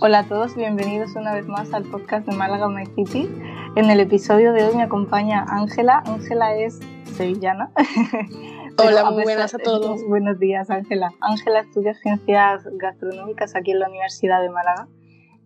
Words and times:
Hola 0.00 0.20
a 0.20 0.28
todos, 0.28 0.54
bienvenidos 0.54 1.16
una 1.16 1.34
vez 1.34 1.48
más 1.48 1.74
al 1.74 1.82
podcast 1.82 2.24
de 2.24 2.36
Málaga 2.36 2.68
My 2.68 2.86
City. 2.86 3.28
En 3.74 3.90
el 3.90 3.98
episodio 3.98 4.52
de 4.52 4.62
hoy 4.62 4.76
me 4.76 4.84
acompaña 4.84 5.44
Ángela. 5.48 6.04
Ángela 6.06 6.54
es 6.54 6.78
sevillana. 7.16 7.72
Hola, 8.78 9.10
muy 9.10 9.24
buenas 9.24 9.56
a 9.56 9.58
todos. 9.58 10.06
Buenos 10.06 10.38
días, 10.38 10.70
Ángela. 10.70 11.10
Ángela 11.20 11.60
estudia 11.60 11.94
ciencias 11.94 12.62
gastronómicas 12.74 13.56
aquí 13.56 13.72
en 13.72 13.80
la 13.80 13.88
Universidad 13.88 14.40
de 14.40 14.50
Málaga. 14.50 14.86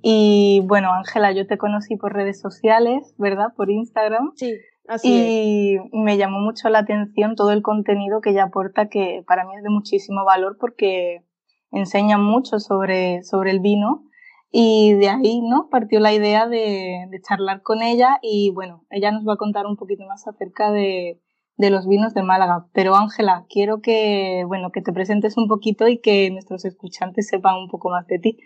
Y 0.02 0.60
bueno, 0.66 0.92
Ángela, 0.92 1.32
yo 1.32 1.46
te 1.46 1.56
conocí 1.56 1.96
por 1.96 2.12
redes 2.12 2.38
sociales, 2.38 3.14
¿verdad? 3.16 3.54
Por 3.56 3.70
Instagram. 3.70 4.32
Sí, 4.36 4.54
así 4.86 5.78
y 5.90 5.98
me 5.98 6.18
llamó 6.18 6.40
mucho 6.40 6.68
la 6.68 6.80
atención 6.80 7.36
todo 7.36 7.52
el 7.52 7.62
contenido 7.62 8.20
que 8.20 8.30
ella 8.30 8.44
aporta, 8.44 8.90
que 8.90 9.24
para 9.26 9.46
mí 9.46 9.56
es 9.56 9.62
de 9.62 9.70
muchísimo 9.70 10.26
valor 10.26 10.58
porque 10.60 11.24
enseña 11.70 12.18
mucho 12.18 12.60
sobre, 12.60 13.22
sobre 13.22 13.50
el 13.50 13.60
vino 13.60 14.04
y 14.54 14.92
de 14.92 15.08
ahí, 15.08 15.40
¿no? 15.40 15.70
Partió 15.70 15.98
la 15.98 16.12
idea 16.12 16.46
de, 16.46 17.08
charlar 17.26 17.62
con 17.62 17.82
ella 17.82 18.18
y 18.20 18.50
bueno, 18.50 18.84
ella 18.90 19.10
nos 19.10 19.26
va 19.26 19.34
a 19.34 19.38
contar 19.38 19.66
un 19.66 19.76
poquito 19.76 20.04
más 20.04 20.28
acerca 20.28 20.70
de, 20.70 21.18
de 21.56 21.70
los 21.70 21.88
vinos 21.88 22.12
de 22.12 22.22
Málaga. 22.22 22.68
Pero 22.74 22.94
Ángela, 22.94 23.46
quiero 23.48 23.80
que, 23.80 24.44
bueno, 24.46 24.70
que 24.70 24.82
te 24.82 24.92
presentes 24.92 25.38
un 25.38 25.48
poquito 25.48 25.88
y 25.88 26.00
que 26.00 26.30
nuestros 26.30 26.66
escuchantes 26.66 27.28
sepan 27.28 27.56
un 27.56 27.68
poco 27.68 27.88
más 27.88 28.06
de 28.06 28.18
ti. 28.18 28.38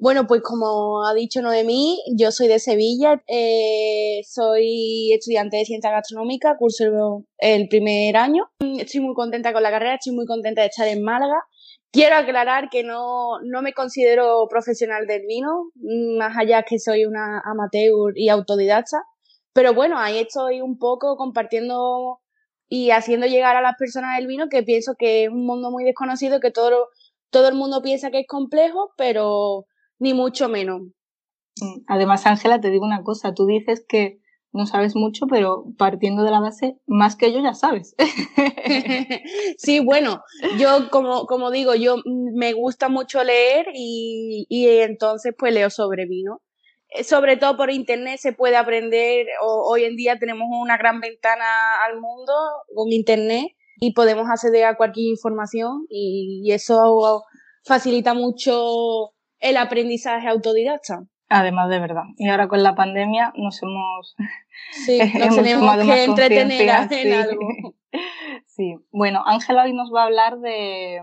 Bueno, 0.00 0.26
pues 0.26 0.42
como 0.42 1.06
ha 1.06 1.14
dicho 1.14 1.42
Noemí, 1.42 2.00
yo 2.16 2.32
soy 2.32 2.48
de 2.48 2.58
Sevilla, 2.58 3.22
eh, 3.28 4.20
soy 4.28 5.12
estudiante 5.12 5.56
de 5.58 5.64
ciencia 5.64 5.92
gastronómica, 5.92 6.56
curso 6.58 7.24
el 7.38 7.68
primer 7.68 8.16
año. 8.16 8.48
Estoy 8.58 9.00
muy 9.00 9.14
contenta 9.14 9.52
con 9.52 9.62
la 9.62 9.70
carrera, 9.70 9.94
estoy 9.94 10.14
muy 10.14 10.26
contenta 10.26 10.62
de 10.62 10.68
estar 10.68 10.88
en 10.88 11.02
Málaga 11.02 11.36
Quiero 11.94 12.16
aclarar 12.16 12.70
que 12.70 12.82
no, 12.82 13.38
no 13.44 13.62
me 13.62 13.72
considero 13.72 14.48
profesional 14.50 15.06
del 15.06 15.22
vino, 15.28 15.70
más 16.18 16.36
allá 16.36 16.64
que 16.64 16.80
soy 16.80 17.04
una 17.04 17.40
amateur 17.44 18.12
y 18.16 18.30
autodidacta, 18.30 19.04
pero 19.52 19.74
bueno, 19.74 19.96
ahí 19.96 20.18
estoy 20.18 20.60
un 20.60 20.76
poco 20.76 21.16
compartiendo 21.16 22.18
y 22.68 22.90
haciendo 22.90 23.28
llegar 23.28 23.54
a 23.54 23.62
las 23.62 23.76
personas 23.78 24.18
el 24.18 24.26
vino, 24.26 24.48
que 24.48 24.64
pienso 24.64 24.96
que 24.98 25.22
es 25.22 25.28
un 25.30 25.46
mundo 25.46 25.70
muy 25.70 25.84
desconocido, 25.84 26.40
que 26.40 26.50
todo, 26.50 26.88
todo 27.30 27.46
el 27.46 27.54
mundo 27.54 27.80
piensa 27.80 28.10
que 28.10 28.18
es 28.18 28.26
complejo, 28.26 28.92
pero 28.96 29.66
ni 30.00 30.14
mucho 30.14 30.48
menos. 30.48 30.82
Además, 31.86 32.26
Ángela, 32.26 32.60
te 32.60 32.70
digo 32.70 32.84
una 32.84 33.04
cosa, 33.04 33.34
tú 33.34 33.46
dices 33.46 33.84
que 33.88 34.18
no 34.54 34.66
sabes 34.66 34.94
mucho, 34.94 35.26
pero 35.26 35.64
partiendo 35.76 36.22
de 36.22 36.30
la 36.30 36.40
base, 36.40 36.76
más 36.86 37.16
que 37.16 37.32
yo 37.32 37.42
ya 37.42 37.54
sabes. 37.54 37.94
sí, 39.58 39.80
bueno, 39.80 40.22
yo 40.58 40.90
como, 40.90 41.26
como 41.26 41.50
digo, 41.50 41.74
yo 41.74 41.96
me 42.04 42.52
gusta 42.52 42.88
mucho 42.88 43.24
leer 43.24 43.66
y, 43.74 44.46
y 44.48 44.68
entonces 44.68 45.34
pues 45.36 45.52
leo 45.52 45.70
sobre 45.70 46.06
vino. 46.06 46.40
Eh, 46.90 47.02
sobre 47.02 47.36
todo 47.36 47.56
por 47.56 47.70
internet 47.72 48.20
se 48.20 48.32
puede 48.32 48.56
aprender, 48.56 49.26
hoy 49.42 49.84
en 49.84 49.96
día 49.96 50.18
tenemos 50.20 50.46
una 50.50 50.76
gran 50.76 51.00
ventana 51.00 51.44
al 51.84 52.00
mundo 52.00 52.32
con 52.72 52.92
internet 52.92 53.48
y 53.80 53.92
podemos 53.92 54.28
acceder 54.30 54.64
a 54.66 54.76
cualquier 54.76 55.08
información 55.08 55.84
y, 55.88 56.42
y 56.44 56.52
eso 56.52 57.24
facilita 57.64 58.14
mucho 58.14 59.14
el 59.40 59.56
aprendizaje 59.56 60.28
autodidacta. 60.28 61.02
Además 61.34 61.68
de 61.68 61.80
verdad. 61.80 62.04
Y 62.16 62.28
ahora 62.28 62.46
con 62.46 62.62
la 62.62 62.76
pandemia 62.76 63.32
nos 63.36 63.60
hemos, 63.60 64.14
sí, 64.70 64.98
nos 65.18 65.34
tenemos 65.34 65.76
que 65.78 66.04
entretener 66.04 66.88
en 66.92 67.12
algo. 67.12 67.48
Sí, 68.46 68.76
bueno, 68.92 69.22
Ángela 69.26 69.64
hoy 69.64 69.72
nos 69.72 69.92
va 69.92 70.02
a 70.02 70.06
hablar 70.06 70.38
de, 70.38 71.00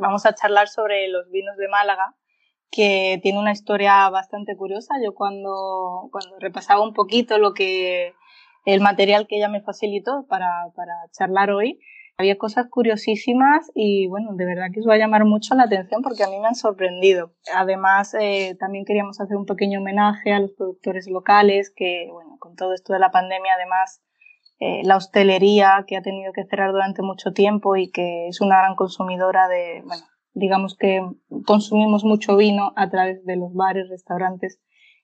vamos 0.00 0.24
a 0.24 0.34
charlar 0.34 0.68
sobre 0.68 1.08
los 1.08 1.30
vinos 1.30 1.56
de 1.58 1.68
Málaga, 1.68 2.14
que 2.70 3.20
tiene 3.22 3.38
una 3.38 3.52
historia 3.52 4.08
bastante 4.08 4.56
curiosa. 4.56 4.94
Yo 5.04 5.14
cuando, 5.14 6.08
cuando 6.10 6.38
repasaba 6.38 6.82
un 6.82 6.94
poquito 6.94 7.36
lo 7.36 7.52
que, 7.52 8.14
el 8.64 8.80
material 8.80 9.26
que 9.26 9.36
ella 9.36 9.50
me 9.50 9.60
facilitó 9.60 10.26
para, 10.26 10.48
para 10.74 10.92
charlar 11.12 11.50
hoy, 11.50 11.80
había 12.18 12.38
cosas 12.38 12.66
curiosísimas 12.70 13.70
y 13.74 14.06
bueno, 14.08 14.34
de 14.34 14.46
verdad 14.46 14.68
que 14.72 14.80
os 14.80 14.88
va 14.88 14.94
a 14.94 14.98
llamar 14.98 15.24
mucho 15.24 15.54
la 15.54 15.64
atención 15.64 16.02
porque 16.02 16.24
a 16.24 16.28
mí 16.28 16.38
me 16.38 16.46
han 16.46 16.54
sorprendido. 16.54 17.32
Además, 17.54 18.14
eh, 18.18 18.56
también 18.58 18.84
queríamos 18.84 19.20
hacer 19.20 19.36
un 19.36 19.44
pequeño 19.44 19.80
homenaje 19.80 20.32
a 20.32 20.40
los 20.40 20.52
productores 20.52 21.08
locales 21.08 21.72
que, 21.74 22.08
bueno, 22.10 22.36
con 22.38 22.56
todo 22.56 22.72
esto 22.72 22.94
de 22.94 23.00
la 23.00 23.10
pandemia, 23.10 23.52
además, 23.54 24.02
eh, 24.60 24.82
la 24.84 24.96
hostelería 24.96 25.84
que 25.86 25.96
ha 25.96 26.02
tenido 26.02 26.32
que 26.32 26.46
cerrar 26.46 26.72
durante 26.72 27.02
mucho 27.02 27.32
tiempo 27.32 27.76
y 27.76 27.90
que 27.90 28.28
es 28.28 28.40
una 28.40 28.58
gran 28.58 28.74
consumidora 28.74 29.48
de, 29.48 29.82
bueno, 29.84 30.04
digamos 30.32 30.76
que 30.76 31.02
consumimos 31.44 32.04
mucho 32.04 32.36
vino 32.36 32.72
a 32.76 32.88
través 32.88 33.24
de 33.26 33.36
los 33.36 33.52
bares, 33.52 33.90
restaurantes 33.90 34.58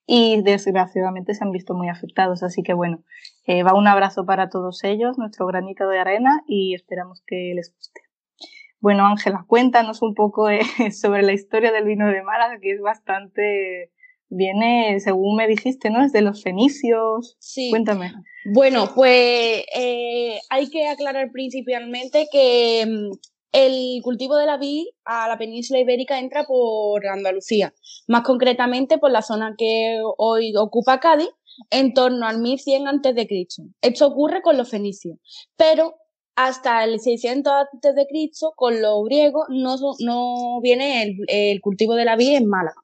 y 0.07 0.43
desgraciadamente 0.43 1.35
se 1.35 1.45
han 1.45 1.53
visto 1.53 1.75
muy 1.75 1.89
afectados. 1.89 2.43
Así 2.43 2.63
que 2.63 2.75
bueno, 2.75 3.03
eh, 3.47 3.63
va 3.63 3.75
un 3.75 3.89
abrazo 3.89 4.27
para 4.27 4.49
todos 4.49 4.85
ellos, 4.85 5.19
nuestro 5.19 5.47
granito 5.47 5.89
de 5.89 5.99
arena 5.99 6.43
y 6.47 6.75
esperamos 6.75 7.23
que 7.27 7.53
les 7.55 7.75
guste. 7.75 8.01
Bueno, 8.81 9.07
Ángela, 9.07 9.45
cuéntanos 9.47 10.03
un 10.03 10.15
poco 10.15 10.51
eh, 10.51 10.61
sobre 10.93 11.23
la 11.23 11.33
historia 11.33 11.71
del 11.71 11.85
vino 11.85 12.09
de 12.09 12.23
Málaga, 12.23 12.59
que 12.61 12.73
es 12.73 12.81
bastante, 12.81 13.93
viene, 14.29 14.99
según 14.99 15.37
me 15.37 15.47
dijiste, 15.47 15.89
¿no? 15.89 16.05
Es 16.05 16.13
de 16.13 16.23
los 16.23 16.43
fenicios. 16.43 17.37
Sí. 17.39 17.71
Cuéntame. 17.71 18.13
Bueno, 18.53 18.91
pues 18.93 19.65
eh, 19.77 20.41
hay 20.51 20.69
que 20.69 20.89
aclarar 20.89 21.31
principalmente 21.31 22.27
que 22.33 22.85
mm, 22.85 23.13
el 23.53 24.01
cultivo 24.03 24.37
de 24.37 24.47
la 24.47 24.57
vid 24.57 24.87
a 25.05 25.29
la 25.29 25.39
península 25.39 25.81
ibérica 25.81 26.19
entra 26.19 26.45
por 26.45 27.07
Andalucía, 27.07 27.73
más 28.09 28.23
concretamente 28.23 28.99
por 28.99 29.11
la 29.11 29.23
zona 29.23 29.55
que 29.57 30.01
hoy 30.17 30.55
ocupa 30.57 31.01
Cádiz, 31.01 31.29
en 31.71 31.93
torno 31.93 32.27
al 32.27 32.39
1100 32.39 32.89
a.C. 32.89 33.47
Esto 33.83 34.07
ocurre 34.07 34.43
con 34.43 34.57
los 34.57 34.71
fenicios, 34.71 35.19
pero 35.57 35.97
hasta 36.35 36.85
el 36.85 36.99
600 36.99 37.53
a.C. 37.53 38.31
con 38.57 38.81
los 38.81 39.05
griegos 39.05 39.47
no, 39.51 39.77
no 40.01 40.61
viene 40.63 41.17
el, 41.29 41.61
cultivo 41.61 41.95
de 41.95 42.05
la 42.05 42.17
vid 42.17 42.37
en 42.37 42.49
Málaga. 42.49 42.81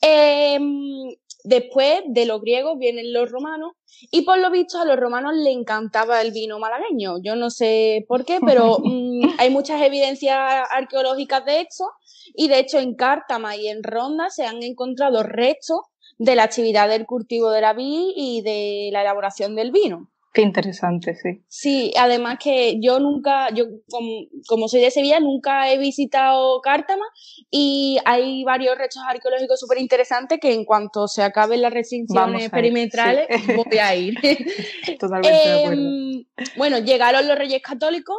Em, 0.00 1.14
después 1.44 2.02
de 2.06 2.26
los 2.26 2.40
griegos 2.40 2.78
vienen 2.78 3.12
los 3.12 3.30
romanos 3.30 3.72
y 4.10 4.22
por 4.22 4.38
lo 4.38 4.50
visto 4.50 4.80
a 4.80 4.84
los 4.84 4.96
romanos 4.96 5.34
le 5.34 5.50
encantaba 5.50 6.20
el 6.20 6.32
vino 6.32 6.58
malagueño. 6.58 7.16
Yo 7.22 7.36
no 7.36 7.50
sé 7.50 8.04
por 8.08 8.24
qué, 8.24 8.38
pero 8.44 8.78
mm, 8.84 9.34
hay 9.38 9.50
muchas 9.50 9.82
evidencias 9.82 10.38
arqueológicas 10.70 11.44
de 11.44 11.62
esto 11.62 11.84
y 12.34 12.48
de 12.48 12.58
hecho 12.58 12.78
en 12.78 12.94
Cártama 12.94 13.56
y 13.56 13.68
en 13.68 13.82
Ronda 13.82 14.30
se 14.30 14.44
han 14.44 14.62
encontrado 14.62 15.22
restos 15.22 15.80
de 16.18 16.36
la 16.36 16.44
actividad 16.44 16.88
del 16.88 17.06
cultivo 17.06 17.50
de 17.50 17.60
la 17.60 17.72
vid 17.72 18.12
y 18.14 18.42
de 18.42 18.90
la 18.92 19.02
elaboración 19.02 19.56
del 19.56 19.72
vino. 19.72 20.11
Qué 20.32 20.40
interesante, 20.40 21.14
sí. 21.14 21.42
Sí, 21.48 21.92
además 21.98 22.38
que 22.42 22.80
yo 22.80 22.98
nunca, 22.98 23.50
yo 23.52 23.66
como, 24.46 24.66
soy 24.66 24.80
de 24.80 24.90
Sevilla, 24.90 25.20
nunca 25.20 25.70
he 25.70 25.76
visitado 25.76 26.62
Cártama 26.62 27.04
y 27.50 27.98
hay 28.06 28.42
varios 28.42 28.78
restos 28.78 29.02
arqueológicos 29.06 29.60
súper 29.60 29.78
interesantes 29.78 30.38
que 30.40 30.54
en 30.54 30.64
cuanto 30.64 31.06
se 31.06 31.22
acaben 31.22 31.60
las 31.60 31.74
restricciones 31.74 32.48
perimetrales 32.48 33.26
voy 33.56 33.78
a 33.78 33.94
ir. 33.94 34.14
Totalmente 34.98 35.30
de 35.30 35.58
acuerdo. 35.58 35.82
Em, 35.82 36.24
bueno, 36.56 36.78
llegaron 36.78 37.28
los 37.28 37.36
reyes 37.36 37.60
católicos 37.60 38.16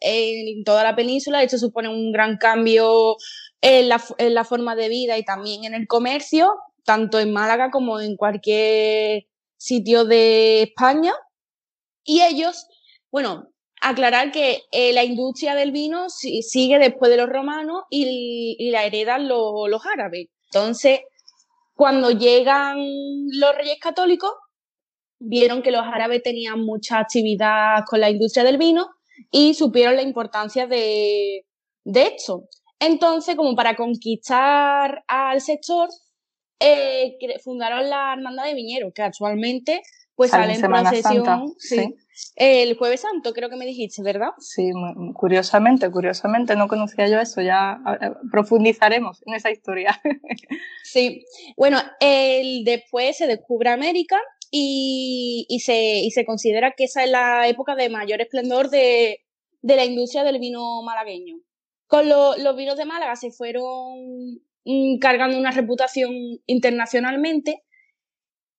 en 0.00 0.64
toda 0.64 0.82
la 0.82 0.96
península, 0.96 1.42
esto 1.42 1.58
supone 1.58 1.88
un 1.88 2.10
gran 2.10 2.38
cambio 2.38 3.16
en 3.60 3.90
la, 3.90 4.02
en 4.16 4.34
la 4.34 4.44
forma 4.44 4.74
de 4.76 4.88
vida 4.88 5.18
y 5.18 5.24
también 5.24 5.64
en 5.64 5.74
el 5.74 5.86
comercio, 5.86 6.54
tanto 6.84 7.20
en 7.20 7.32
Málaga 7.32 7.70
como 7.70 8.00
en 8.00 8.16
cualquier 8.16 9.26
sitio 9.56 10.04
de 10.04 10.62
España. 10.62 11.12
Y 12.04 12.22
ellos, 12.22 12.66
bueno, 13.10 13.48
aclarar 13.80 14.32
que 14.32 14.62
eh, 14.70 14.92
la 14.92 15.04
industria 15.04 15.54
del 15.54 15.72
vino 15.72 16.08
sigue 16.08 16.78
después 16.78 17.10
de 17.10 17.16
los 17.16 17.28
romanos 17.28 17.84
y, 17.90 18.70
la 18.70 18.84
heredan 18.84 19.28
los 19.28 19.86
árabes. 19.86 20.28
Entonces, 20.52 21.00
cuando 21.74 22.10
llegan 22.10 22.78
los 23.32 23.54
reyes 23.54 23.78
católicos, 23.80 24.32
vieron 25.18 25.62
que 25.62 25.70
los 25.70 25.82
árabes 25.82 26.22
tenían 26.22 26.60
mucha 26.60 26.98
actividad 27.00 27.84
con 27.86 28.00
la 28.00 28.10
industria 28.10 28.44
del 28.44 28.58
vino 28.58 28.88
y 29.30 29.54
supieron 29.54 29.96
la 29.96 30.02
importancia 30.02 30.66
de, 30.66 31.44
de 31.84 32.02
esto. 32.02 32.48
Entonces, 32.78 33.36
como 33.36 33.54
para 33.54 33.76
conquistar 33.76 35.04
al 35.08 35.40
sector, 35.40 35.88
eh, 36.60 37.18
fundaron 37.42 37.88
la 37.88 38.12
Hermandad 38.14 38.44
de 38.44 38.54
Viñeros, 38.54 38.92
que 38.94 39.02
actualmente 39.02 39.82
pues 40.16 40.30
sale 40.30 40.54
en 40.54 40.62
procesión 40.62 41.54
sí, 41.58 41.94
el 42.36 42.76
Jueves 42.78 43.02
Santo, 43.02 43.34
creo 43.34 43.50
que 43.50 43.56
me 43.56 43.66
dijiste, 43.66 44.02
¿verdad? 44.02 44.30
Sí, 44.38 44.70
curiosamente, 45.12 45.90
curiosamente, 45.90 46.56
no 46.56 46.68
conocía 46.68 47.06
yo 47.06 47.20
eso, 47.20 47.42
ya 47.42 47.78
profundizaremos 48.32 49.22
en 49.26 49.34
esa 49.34 49.50
historia. 49.50 50.00
sí, 50.82 51.26
bueno, 51.56 51.78
el, 52.00 52.64
después 52.64 53.18
se 53.18 53.26
descubre 53.26 53.68
América 53.68 54.16
y, 54.50 55.44
y, 55.50 55.60
se, 55.60 55.96
y 55.96 56.10
se 56.10 56.24
considera 56.24 56.72
que 56.72 56.84
esa 56.84 57.04
es 57.04 57.10
la 57.10 57.46
época 57.46 57.74
de 57.74 57.90
mayor 57.90 58.22
esplendor 58.22 58.70
de, 58.70 59.20
de 59.60 59.76
la 59.76 59.84
industria 59.84 60.24
del 60.24 60.38
vino 60.38 60.82
malagueño. 60.82 61.40
Con 61.86 62.08
los 62.08 62.56
vinos 62.56 62.78
de 62.78 62.86
Málaga 62.86 63.16
se 63.16 63.30
fueron 63.30 64.40
cargando 65.00 65.38
una 65.38 65.50
reputación 65.50 66.12
internacionalmente. 66.46 67.62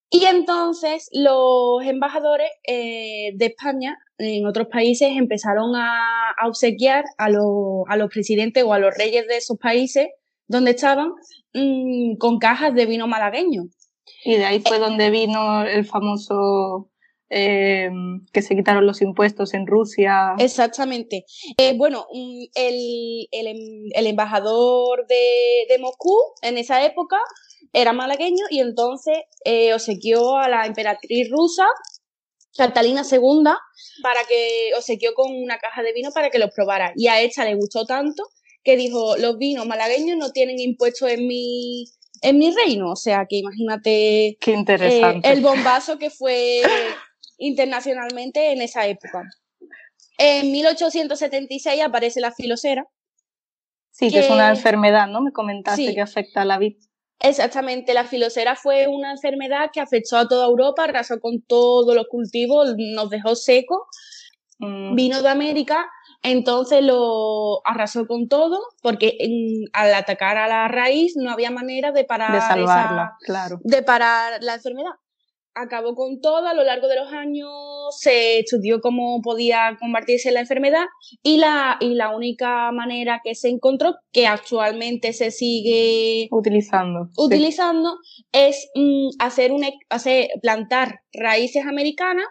Y 0.10 0.24
entonces 0.26 1.10
los 1.12 1.84
embajadores 1.84 2.50
eh, 2.66 3.32
de 3.36 3.46
España 3.48 3.98
en 4.18 4.46
otros 4.46 4.68
países 4.72 5.10
empezaron 5.12 5.76
a, 5.76 6.34
obsequiar 6.46 7.04
a, 7.18 7.30
los 7.30 8.10
presidentes 8.10 8.64
o 8.64 8.74
a 8.74 8.80
los 8.80 8.96
reyes 8.98 9.28
de 9.28 9.38
esos 9.38 9.58
países 9.58 10.08
donde 10.48 10.72
estaban 10.72 11.12
mm, 11.54 12.16
con 12.18 12.40
cajas 12.40 12.74
de 12.74 12.86
vino 12.86 13.08
malagueño. 13.08 13.64
Y 14.24 14.38
de 14.38 14.46
ahí 14.46 14.64
fue 14.66 14.80
donde 14.80 15.10
vino 15.10 15.64
el 15.64 15.86
famoso 15.86 16.90
eh, 17.30 17.90
que 18.32 18.42
se 18.42 18.56
quitaron 18.56 18.86
los 18.86 19.02
impuestos 19.02 19.54
en 19.54 19.68
Rusia. 19.68 20.36
Exactamente. 20.40 21.26
Eh, 21.58 21.74
bueno, 21.78 22.08
mm, 22.14 22.44
el, 22.56 23.28
el, 23.32 24.08
embajador 24.08 25.06
de, 25.08 25.66
de, 25.70 25.80
Moscú 25.80 26.16
en 26.42 26.58
esa 26.58 26.86
época 26.86 27.18
era 27.74 27.94
malagueño 27.94 28.46
y 28.50 28.60
entonces 28.60 29.18
eh, 29.44 29.74
obsequió 29.74 30.38
a 30.38 30.48
la 30.48 30.66
emperatriz 30.66 31.30
rusa, 31.30 31.66
Catalina 32.56 33.04
II, 33.10 33.44
para 34.02 34.24
que 34.28 34.72
obsequió 34.76 35.14
con 35.14 35.32
una 35.36 35.60
caja 35.60 35.84
de 35.84 35.94
vino 35.94 36.12
para 36.14 36.30
que 36.30 36.40
los 36.40 36.52
probara. 36.56 36.94
Y 36.96 37.08
a 37.08 37.22
esta 37.22 37.46
le 37.46 37.56
gustó 37.56 37.86
tanto 37.86 38.24
que 38.64 38.76
dijo, 38.76 39.16
los 39.18 39.38
vinos 39.38 39.66
malagueños 39.66 40.18
no 40.18 40.32
tienen 40.32 40.60
impuestos 40.60 41.10
en 41.10 41.28
mi, 41.28 41.86
en 42.22 42.38
mi 42.38 42.52
reino. 42.52 42.92
O 42.92 42.96
sea, 42.96 43.26
que 43.30 43.38
imagínate 43.38 44.38
Qué 44.42 44.52
interesante. 44.52 45.30
el 45.32 45.42
bombazo 45.42 45.98
que 45.98 46.10
fue 46.10 46.64
internacionalmente 47.38 48.52
en 48.52 48.62
esa 48.62 48.86
época. 48.88 49.24
En 50.18 50.52
1876 50.52 51.82
aparece 51.84 52.20
la 52.20 52.32
filosera. 52.32 52.86
Sí, 53.92 54.12
que, 54.12 54.20
es 54.20 54.30
una 54.30 54.50
enfermedad, 54.50 55.08
¿no? 55.08 55.22
Me 55.22 55.32
comentaste 55.32 55.94
que 55.94 56.02
afecta 56.02 56.42
a 56.42 56.46
la 56.46 56.58
vid. 56.58 56.78
Exactamente, 57.20 57.96
la 57.96 58.04
filosera 58.04 58.56
fue 58.56 58.88
una 58.88 59.12
enfermedad 59.12 59.72
que 59.74 59.80
afectó 59.80 60.18
a 60.18 60.28
toda 60.28 60.46
Europa, 60.46 60.84
arrasó 60.84 61.20
con 61.20 61.42
todos 61.42 61.96
los 61.96 62.06
cultivos, 62.08 62.76
nos 62.78 63.10
dejó 63.10 63.36
secos. 63.36 63.80
Mm. 64.60 64.96
Vino 64.96 65.22
de 65.22 65.30
América, 65.30 65.88
entonces 66.24 66.84
lo 66.84 67.62
arrasó 67.66 68.08
con 68.08 68.28
todo, 68.28 68.60
porque 68.82 69.18
al 69.74 69.94
atacar 69.94 70.38
a 70.38 70.48
la 70.48 70.68
raíz 70.68 71.14
no 71.16 71.32
había 71.32 71.52
manera 71.52 71.92
de 71.92 72.04
parar 72.04 72.34
de 72.34 72.42
salvarla, 72.42 73.18
claro. 73.22 73.60
de 73.64 73.84
parar 73.84 74.40
la 74.42 74.56
enfermedad 74.56 74.94
acabó 75.58 75.96
con 75.96 76.22
todo, 76.22 76.48
a 76.48 76.54
lo 76.54 76.64
largo 76.64 76.88
de 76.88 76.96
los 76.96 77.12
años 77.12 77.50
se 78.00 78.40
estudió 78.40 78.80
cómo 78.82 79.22
podía 79.22 79.78
combatirse 79.80 80.32
la 80.32 80.42
enfermedad 80.42 80.86
y 81.24 81.38
la, 81.38 81.78
y 81.80 81.96
la 81.96 82.16
única 82.16 82.72
manera 82.72 83.22
que 83.24 83.36
se 83.36 83.50
encontró, 83.50 83.96
que 84.12 84.28
actualmente 84.28 85.14
se 85.14 85.32
sigue 85.32 86.28
utilizando, 86.32 87.10
utilizando 87.18 87.98
es 88.32 88.70
mm, 88.76 89.10
hacer 89.20 89.52
un, 89.52 89.66
hacer, 89.90 90.30
plantar 90.42 91.02
raíces 91.14 91.66
americanas 91.66 92.28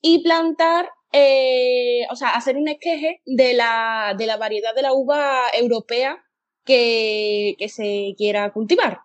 y 0.00 0.22
plantar, 0.22 0.88
eh, 1.12 2.06
o 2.10 2.16
sea, 2.16 2.30
hacer 2.30 2.56
un 2.56 2.68
esqueje 2.68 3.20
de 3.26 3.54
la, 3.54 4.14
de 4.16 4.26
la 4.26 4.36
variedad 4.36 4.74
de 4.74 4.82
la 4.82 4.92
uva 4.92 5.42
europea 5.58 6.24
que, 6.64 7.54
que 7.58 7.68
se 7.68 8.14
quiera 8.16 8.52
cultivar. 8.52 9.00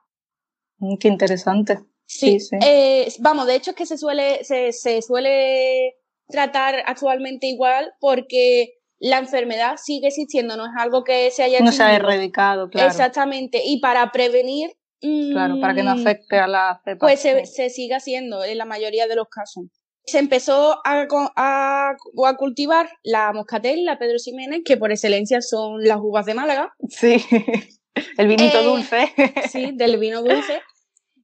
Mm, 0.77 0.97
qué 0.97 1.07
interesante. 1.09 1.79
Sí, 2.09 2.39
eh, 2.65 3.07
vamos, 3.19 3.45
de 3.45 3.55
hecho 3.55 3.69
es 3.69 3.77
que 3.77 3.85
se 3.85 3.95
suele, 3.95 4.43
se, 4.43 4.73
se 4.73 4.99
suele 5.03 5.95
tratar 6.27 6.83
actualmente 6.87 7.45
igual 7.45 7.93
porque 7.99 8.73
la 8.97 9.19
enfermedad 9.19 9.77
sigue 9.77 10.07
existiendo, 10.07 10.57
no 10.57 10.65
es 10.65 10.71
algo 10.75 11.03
que 11.03 11.29
se 11.29 11.43
haya... 11.43 11.59
No 11.59 11.71
se 11.71 11.83
ha 11.83 11.95
erradicado, 11.95 12.67
claro. 12.71 12.89
Exactamente, 12.89 13.61
y 13.63 13.79
para 13.79 14.11
prevenir... 14.11 14.71
Claro, 15.01 15.61
para 15.61 15.75
que 15.75 15.83
no 15.83 15.95
mm, 15.95 15.99
afecte 15.99 16.39
a 16.39 16.47
la 16.47 16.81
cepa. 16.83 16.97
Pues 16.99 17.21
se, 17.21 17.45
se, 17.45 17.69
sigue 17.69 17.93
haciendo 17.93 18.43
en 18.43 18.57
la 18.57 18.65
mayoría 18.65 19.07
de 19.07 19.15
los 19.15 19.29
casos. 19.29 19.65
Se 20.03 20.17
empezó 20.17 20.81
a, 20.83 21.07
a, 21.35 21.91
a 21.91 22.37
cultivar 22.37 22.89
la 23.03 23.31
moscatel, 23.31 23.85
la 23.85 23.99
Pedro 23.99 24.17
Ximénez, 24.17 24.61
que 24.65 24.77
por 24.77 24.91
excelencia 24.91 25.41
son 25.41 25.83
las 25.83 25.99
uvas 26.01 26.25
de 26.25 26.33
Málaga. 26.33 26.73
Sí, 26.89 27.23
el 28.17 28.27
vinito 28.27 28.59
eh, 28.59 28.63
dulce. 28.63 29.13
Sí, 29.49 29.71
del 29.73 29.99
vino 29.99 30.23
dulce. 30.23 30.59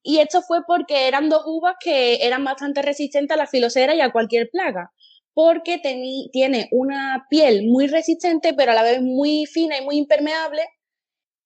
Y 0.07 0.19
esto 0.19 0.43
fue 0.43 0.59
porque 0.67 1.07
eran 1.07 1.29
dos 1.29 1.41
uvas 1.47 1.75
que 1.79 2.17
eran 2.21 2.43
bastante 2.43 2.83
resistentes 2.83 3.33
a 3.33 3.37
la 3.39 3.47
filosera 3.47 3.95
y 3.95 4.01
a 4.01 4.11
cualquier 4.11 4.51
plaga, 4.51 4.91
porque 5.33 5.79
tiene 6.31 6.69
una 6.71 7.25
piel 7.27 7.63
muy 7.67 7.87
resistente, 7.87 8.53
pero 8.53 8.71
a 8.71 8.75
la 8.75 8.83
vez 8.83 9.01
muy 9.01 9.47
fina 9.47 9.79
y 9.79 9.83
muy 9.83 9.97
impermeable, 9.97 10.61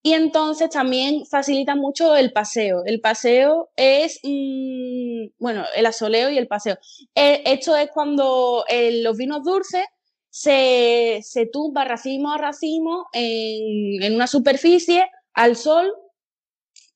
y 0.04 0.14
entonces 0.14 0.70
también 0.70 1.26
facilita 1.26 1.76
mucho 1.76 2.16
el 2.18 2.34
paseo. 2.34 2.84
El 2.86 3.00
paseo 3.00 3.70
es, 3.78 4.20
mm, 4.24 5.28
bueno, 5.40 5.64
el 5.76 5.86
asoleo 5.86 6.30
y 6.30 6.38
el 6.38 6.48
paseo. 6.48 6.78
Eh, 7.16 7.42
esto 7.46 7.78
es 7.78 7.90
cuando 7.94 8.66
eh, 8.68 9.02
los 9.02 9.16
vinos 9.16 9.44
dulces 9.46 9.86
se, 10.30 11.20
se 11.24 11.46
tumba 11.46 11.86
racimo 11.86 12.34
a 12.34 12.38
racimo 12.38 13.08
en 13.14 14.16
una 14.16 14.28
superficie 14.28 15.10
al 15.34 15.56
sol 15.56 15.94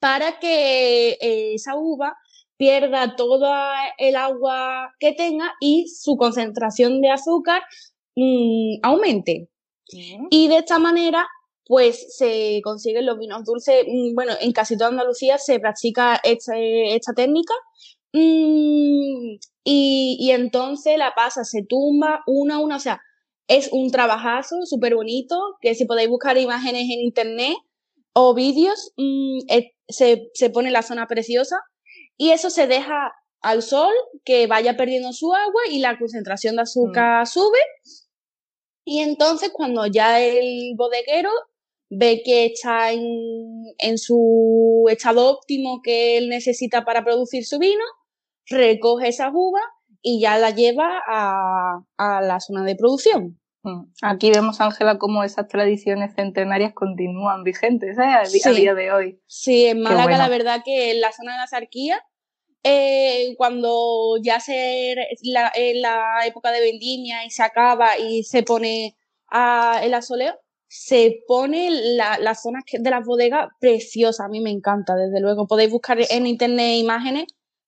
para 0.04 0.38
que 0.38 1.12
eh, 1.12 1.54
esa 1.54 1.78
uva 1.78 2.18
pierda 2.58 3.16
toda 3.16 3.74
el 3.98 4.18
agua 4.18 4.94
que 5.00 5.14
tenga 5.14 5.54
y 5.62 5.88
su 5.88 6.18
concentración 6.18 7.00
de 7.00 7.10
azúcar 7.10 7.62
mm, 8.18 8.80
aumente. 8.84 9.48
Y 10.30 10.50
de 10.50 10.58
esta 10.58 10.78
manera, 10.78 11.26
pues 11.66 12.18
se 12.18 12.60
consiguen 12.66 13.06
los 13.06 13.18
vinos 13.18 13.46
dulces. 13.46 13.86
Mm, 13.88 14.14
bueno, 14.14 14.34
en 14.42 14.52
casi 14.52 14.76
toda 14.76 14.90
Andalucía 14.90 15.38
se 15.38 15.62
practica 15.62 16.20
esta, 16.22 16.58
esta 16.58 17.14
técnica. 17.14 17.54
Mm, 18.12 19.38
y, 19.64 20.18
y, 20.20 20.32
entonces 20.32 20.98
la 20.98 21.14
pasa, 21.16 21.46
se 21.46 21.64
tumba 21.64 22.24
una 22.28 22.56
a 22.56 22.60
una. 22.60 22.76
O 22.76 22.80
sea, 22.82 23.02
es 23.48 23.70
un 23.72 23.90
trabajazo 23.90 24.66
súper 24.66 24.96
bonito 24.96 25.40
que 25.62 25.76
si 25.76 25.86
podéis 25.86 26.10
buscar 26.10 26.38
imágenes 26.38 26.90
en 26.92 27.00
internet 27.00 27.56
o 28.14 28.34
vídeos, 28.34 28.94
se, 29.88 30.30
se 30.34 30.50
pone 30.50 30.72
la 30.72 30.82
zona 30.82 31.08
preciosa 31.08 31.58
y 32.18 32.32
eso 32.32 32.50
se 32.50 32.68
deja 32.68 33.12
al 33.42 33.62
sol 33.62 33.94
que 34.24 34.48
vaya 34.48 34.78
perdiendo 34.78 35.12
su 35.14 35.34
agua 35.34 35.62
y 35.70 35.80
la 35.80 35.98
concentración 36.00 36.56
de 36.56 36.64
azúcar 36.64 37.24
mm. 37.24 37.26
sube. 37.26 37.60
Y 38.86 39.00
entonces 39.00 39.52
cuando 39.54 39.86
ya 39.86 40.22
el 40.22 40.74
bodeguero 40.76 41.30
ve 41.90 42.22
que 42.24 42.46
está 42.46 42.92
en, 42.92 43.04
en, 43.78 43.98
su 43.98 44.86
estado 44.90 45.30
óptimo 45.30 45.82
que 45.84 46.18
él 46.18 46.30
necesita 46.30 46.84
para 46.84 47.04
producir 47.04 47.46
su 47.46 47.60
vino, 47.60 47.84
recoge 48.48 49.10
esa 49.10 49.30
uva 49.34 49.62
y 50.02 50.20
ya 50.20 50.38
la 50.38 50.52
lleva 50.52 51.02
a, 51.08 51.80
a 51.98 52.22
la 52.22 52.40
zona 52.40 52.64
de 52.64 52.76
producción. 52.76 53.40
Mm. 53.64 53.84
Aquí 54.02 54.30
vemos, 54.30 54.60
Ángela, 54.60 54.98
cómo 54.98 55.24
esas 55.24 55.48
tradiciones 55.48 56.14
centenarias 56.16 56.74
continúan 56.74 57.44
vigentes 57.44 57.98
¿eh? 57.98 58.04
a, 58.04 58.52
día 58.52 58.74
de 58.74 58.92
hoy. 58.92 59.22
Sí, 59.26 59.66
en 59.66 59.82
Málaga 59.82 60.18
la 60.18 60.28
verdad 60.28 60.62
que 60.64 60.92
en 60.92 61.02
la 61.02 61.14
zona 61.14 61.34
de 61.34 61.38
la 61.40 61.48
Sarquía, 61.48 62.04
eh, 62.64 63.36
cuando 63.38 64.18
ya 64.22 64.40
se 64.40 64.96
la, 65.24 65.52
la 65.76 66.26
época 66.26 66.52
de 66.52 66.62
vendimia 66.62 67.26
y 67.26 67.30
se 67.30 67.44
acaba 67.44 67.98
y 67.98 68.24
se 68.24 68.44
pone 68.44 68.98
a, 69.30 69.80
el 69.82 69.94
asoleo, 69.94 70.38
se 70.68 71.24
pone 71.28 71.70
la, 71.96 72.18
las 72.20 72.42
zonas 72.42 72.64
de 72.72 72.90
las 72.90 73.06
bodegas 73.06 73.48
preciosas. 73.60 74.26
A 74.26 74.30
mí 74.30 74.42
me 74.42 74.50
encanta, 74.50 74.96
desde 74.96 75.22
luego. 75.22 75.48
Podéis 75.48 75.72
buscar 75.72 76.00
en 76.10 76.28
internet 76.28 76.80
imágenes 76.80 77.26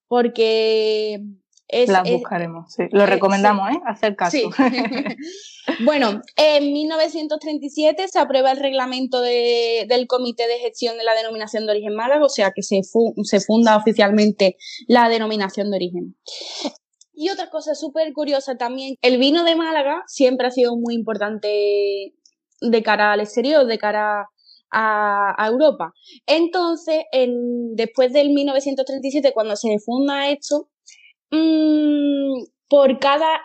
porque 0.07 1.21
las 1.69 2.09
buscaremos, 2.09 2.71
sí. 2.73 2.83
Lo 2.91 3.03
eh, 3.03 3.07
recomendamos, 3.07 3.71
¿eh? 3.71 3.79
Hacer 3.85 4.15
caso. 4.15 4.37
bueno, 5.85 6.21
en 6.35 6.73
1937 6.73 8.07
se 8.07 8.19
aprueba 8.19 8.51
el 8.51 8.57
reglamento 8.57 9.21
del 9.21 10.07
Comité 10.07 10.47
de 10.47 10.59
Gestión 10.59 10.97
de 10.97 11.03
la 11.03 11.15
Denominación 11.15 11.65
de 11.65 11.71
Origen 11.71 11.95
Málaga, 11.95 12.25
o 12.25 12.29
sea 12.29 12.51
que 12.55 12.61
se, 12.61 12.81
se 13.23 13.39
funda 13.39 13.77
oficialmente 13.77 14.57
la 14.87 15.09
denominación 15.09 15.71
de 15.71 15.77
origen. 15.77 16.15
Y 17.13 17.29
otra 17.29 17.49
cosa 17.49 17.75
súper 17.75 18.11
curiosa 18.13 18.57
también, 18.57 18.95
el 19.01 19.17
vino 19.17 19.43
de 19.43 19.55
Málaga 19.55 20.03
siempre 20.05 20.47
ha 20.47 20.51
sido 20.51 20.75
muy 20.75 20.93
importante 20.95 22.13
de 22.61 22.83
cara 22.83 23.13
al 23.13 23.21
exterior, 23.21 23.65
de 23.65 23.77
cara 23.77 24.27
a, 24.71 25.47
Europa. 25.47 25.93
Entonces, 26.25 27.03
en, 27.11 27.75
después 27.75 28.11
del 28.11 28.31
1937, 28.31 29.31
cuando 29.33 29.55
se 29.55 29.79
funda 29.79 30.29
esto, 30.29 30.69
Mm, 31.35 32.45
por 32.67 32.99
cada 32.99 33.41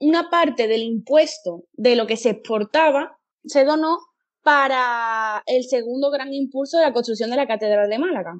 una 0.00 0.30
parte 0.30 0.68
del 0.68 0.82
impuesto 0.82 1.64
de 1.72 1.96
lo 1.96 2.06
que 2.06 2.16
se 2.16 2.30
exportaba, 2.30 3.18
se 3.44 3.64
donó 3.64 3.98
para 4.42 5.42
el 5.46 5.64
segundo 5.64 6.10
gran 6.10 6.32
impulso 6.32 6.78
de 6.78 6.84
la 6.84 6.92
construcción 6.92 7.30
de 7.30 7.36
la 7.36 7.46
Catedral 7.46 7.88
de 7.88 7.98
Málaga. 7.98 8.34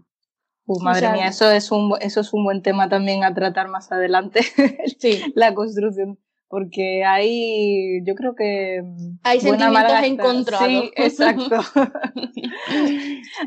Uh, 0.66 0.80
madre 0.80 1.10
mía, 1.12 1.28
eso 1.28 1.50
es, 1.50 1.70
un, 1.70 1.94
eso 2.00 2.20
es 2.20 2.32
un 2.32 2.44
buen 2.44 2.62
tema 2.62 2.88
también 2.88 3.22
a 3.24 3.34
tratar 3.34 3.68
más 3.68 3.90
adelante. 3.90 4.40
Sí. 4.98 5.20
la 5.34 5.54
construcción. 5.54 6.18
porque 6.48 7.04
hay, 7.04 8.02
yo 8.06 8.14
creo 8.14 8.34
que... 8.34 8.82
Hay 9.22 9.40
sentimientos 9.40 10.02
encontrados. 10.02 10.68
Sí, 10.68 10.90
exacto. 10.96 11.56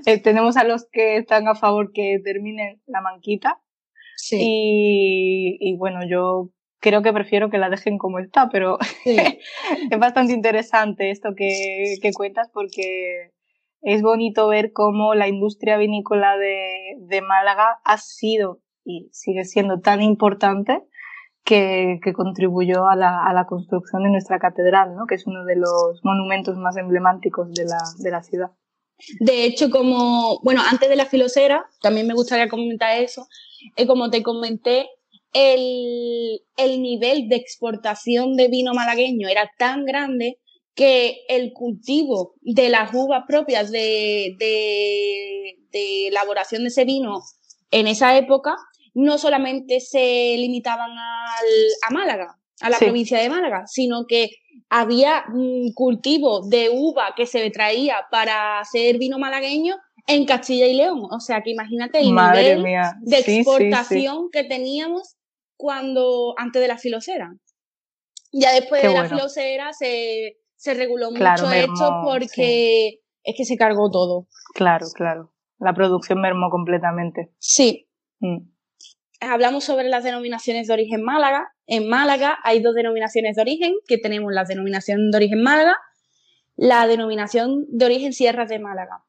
Eh, 0.06 0.20
tenemos 0.20 0.58
a 0.58 0.64
los 0.64 0.86
que 0.92 1.18
están 1.18 1.48
a 1.48 1.56
favor 1.56 1.92
que 1.94 2.20
termine 2.24 2.82
la 2.86 3.02
manquita. 3.02 3.60
Sí. 4.18 4.38
Y, 4.42 5.58
y 5.62 5.78
bueno, 5.78 6.00
yo 6.08 6.52
creo 6.80 7.02
que 7.02 7.14
prefiero 7.14 7.50
que 7.50 7.58
la 7.58 7.70
dejen 7.70 7.98
como 7.98 8.20
está, 8.20 8.50
pero 8.50 8.78
es 9.06 10.00
bastante 10.00 10.34
interesante 10.34 11.12
esto 11.12 11.30
que, 11.36 11.96
que, 12.02 12.12
cuentas 12.14 12.50
porque 12.54 13.32
es 13.82 14.02
bonito 14.02 14.48
ver 14.48 14.74
cómo 14.74 15.16
la 15.16 15.28
industria 15.28 15.78
vinícola 15.78 16.38
de, 16.38 16.96
de 17.00 17.22
Málaga 17.22 17.80
ha 17.84 17.98
sido 17.98 18.62
y 18.84 19.10
sigue 19.12 19.44
siendo 19.46 19.80
tan 19.80 20.02
importante 20.02 20.82
que, 21.44 22.00
que 22.04 22.14
contribuyó 22.14 22.88
a 22.88 22.96
la, 22.96 23.26
a 23.26 23.34
la, 23.34 23.46
construcción 23.46 24.04
de 24.04 24.10
nuestra 24.10 24.40
catedral, 24.40 24.96
¿no? 24.96 25.06
que 25.08 25.16
es 25.16 25.26
uno 25.28 25.46
de 25.46 25.56
los 25.56 26.02
monumentos 26.04 26.58
más 26.58 26.76
emblemáticos 26.78 27.54
de 27.54 27.66
la, 27.66 27.80
de 28.00 28.12
la 28.12 28.24
ciudad. 28.24 28.52
De 29.20 29.46
hecho, 29.46 29.70
como, 29.70 30.40
bueno, 30.44 30.62
antes 30.62 30.90
de 30.90 30.96
la 30.96 31.06
filosera, 31.06 31.66
también 31.82 32.08
me 32.08 32.14
gustaría 32.14 32.50
comentar 32.50 33.00
eso, 33.00 33.28
eh, 33.76 33.86
como 33.86 34.10
te 34.10 34.24
comenté, 34.24 34.90
el, 35.34 36.42
el, 36.58 36.82
nivel 36.82 37.30
de 37.30 37.36
exportación 37.36 38.36
de 38.36 38.48
vino 38.48 38.74
malagueño 38.74 39.28
era 39.28 39.52
tan 39.58 39.86
grande 39.86 40.40
que 40.74 41.20
el 41.28 41.54
cultivo 41.54 42.34
de 42.42 42.70
las 42.70 42.94
uvas 42.94 43.24
propias 43.28 43.72
de, 43.72 44.36
de, 44.40 45.58
de 45.72 46.08
elaboración 46.08 46.64
de 46.64 46.70
ese 46.70 46.86
vino 46.86 47.22
en 47.72 47.88
esa 47.88 48.18
época 48.18 48.56
no 48.94 49.18
solamente 49.18 49.80
se 49.80 50.36
limitaban 50.38 50.90
al, 50.90 51.48
a 51.88 51.92
Málaga, 51.92 52.40
a 52.62 52.70
la 52.70 52.80
provincia 52.80 53.20
de 53.20 53.30
Málaga, 53.30 53.66
sino 53.68 54.06
que 54.08 54.32
había 54.70 55.26
cultivo 55.74 56.48
de 56.48 56.70
uva 56.72 57.14
que 57.16 57.26
se 57.26 57.50
traía 57.52 58.06
para 58.12 58.60
hacer 58.60 58.98
vino 58.98 59.18
malagueño 59.18 59.76
en 60.08 60.26
Castilla 60.26 60.68
y 60.68 60.76
León. 60.76 61.04
O 61.12 61.20
sea 61.20 61.42
que 61.42 61.52
imagínate 61.52 62.00
el 62.00 62.14
nivel 62.14 62.64
de 63.02 63.18
exportación 63.18 64.30
que 64.32 64.44
teníamos 64.44 65.16
cuando 65.56 66.34
antes 66.38 66.62
de 66.62 66.68
la 66.68 66.78
filosera. 66.78 67.34
Ya 68.34 68.52
después 68.52 68.84
de 68.84 68.94
la 68.94 69.06
filosera 69.06 69.74
se, 69.74 70.38
se 70.56 70.74
reguló 70.74 71.12
mucho 71.12 71.52
esto 71.52 72.02
porque 72.04 73.00
es 73.24 73.36
que 73.38 73.46
se 73.46 73.58
cargó 73.58 73.90
todo. 73.90 74.28
Claro, 74.54 74.88
claro. 74.94 75.34
La 75.60 75.74
producción 75.74 76.22
mermó 76.22 76.50
completamente. 76.50 77.32
Sí. 77.40 77.90
Mm 78.20 78.57
hablamos 79.20 79.64
sobre 79.64 79.90
las 79.90 80.04
denominaciones 80.04 80.68
de 80.68 80.74
origen 80.74 81.02
Málaga. 81.04 81.52
En 81.66 81.88
Málaga 81.88 82.38
hay 82.44 82.62
dos 82.62 82.76
denominaciones 82.76 83.36
de 83.36 83.42
origen, 83.42 83.74
que 83.88 83.98
tenemos 83.98 84.32
la 84.34 84.44
denominación 84.44 85.12
de 85.12 85.18
origen 85.18 85.42
Málaga, 85.42 85.78
la 86.56 86.88
denominación 86.88 87.66
de 87.70 87.86
origen 87.86 88.14
Sierras 88.14 88.50
de 88.50 88.60
Málaga. 88.60 89.04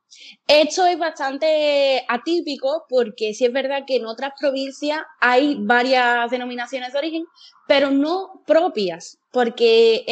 Esto 0.47 0.87
es 0.87 0.99
bastante 0.99 2.05
atípico 2.09 2.85
porque 2.89 3.35
sí 3.35 3.45
es 3.45 3.53
verdad 3.53 3.85
que 3.87 3.97
en 3.97 4.07
otras 4.07 4.33
provincias 4.39 5.01
hay 5.21 5.57
varias 5.61 6.31
denominaciones 6.31 6.93
de 6.93 6.99
origen, 6.99 7.25
pero 7.67 7.91
no 7.91 8.43
propias, 8.47 9.19
porque 9.33 10.05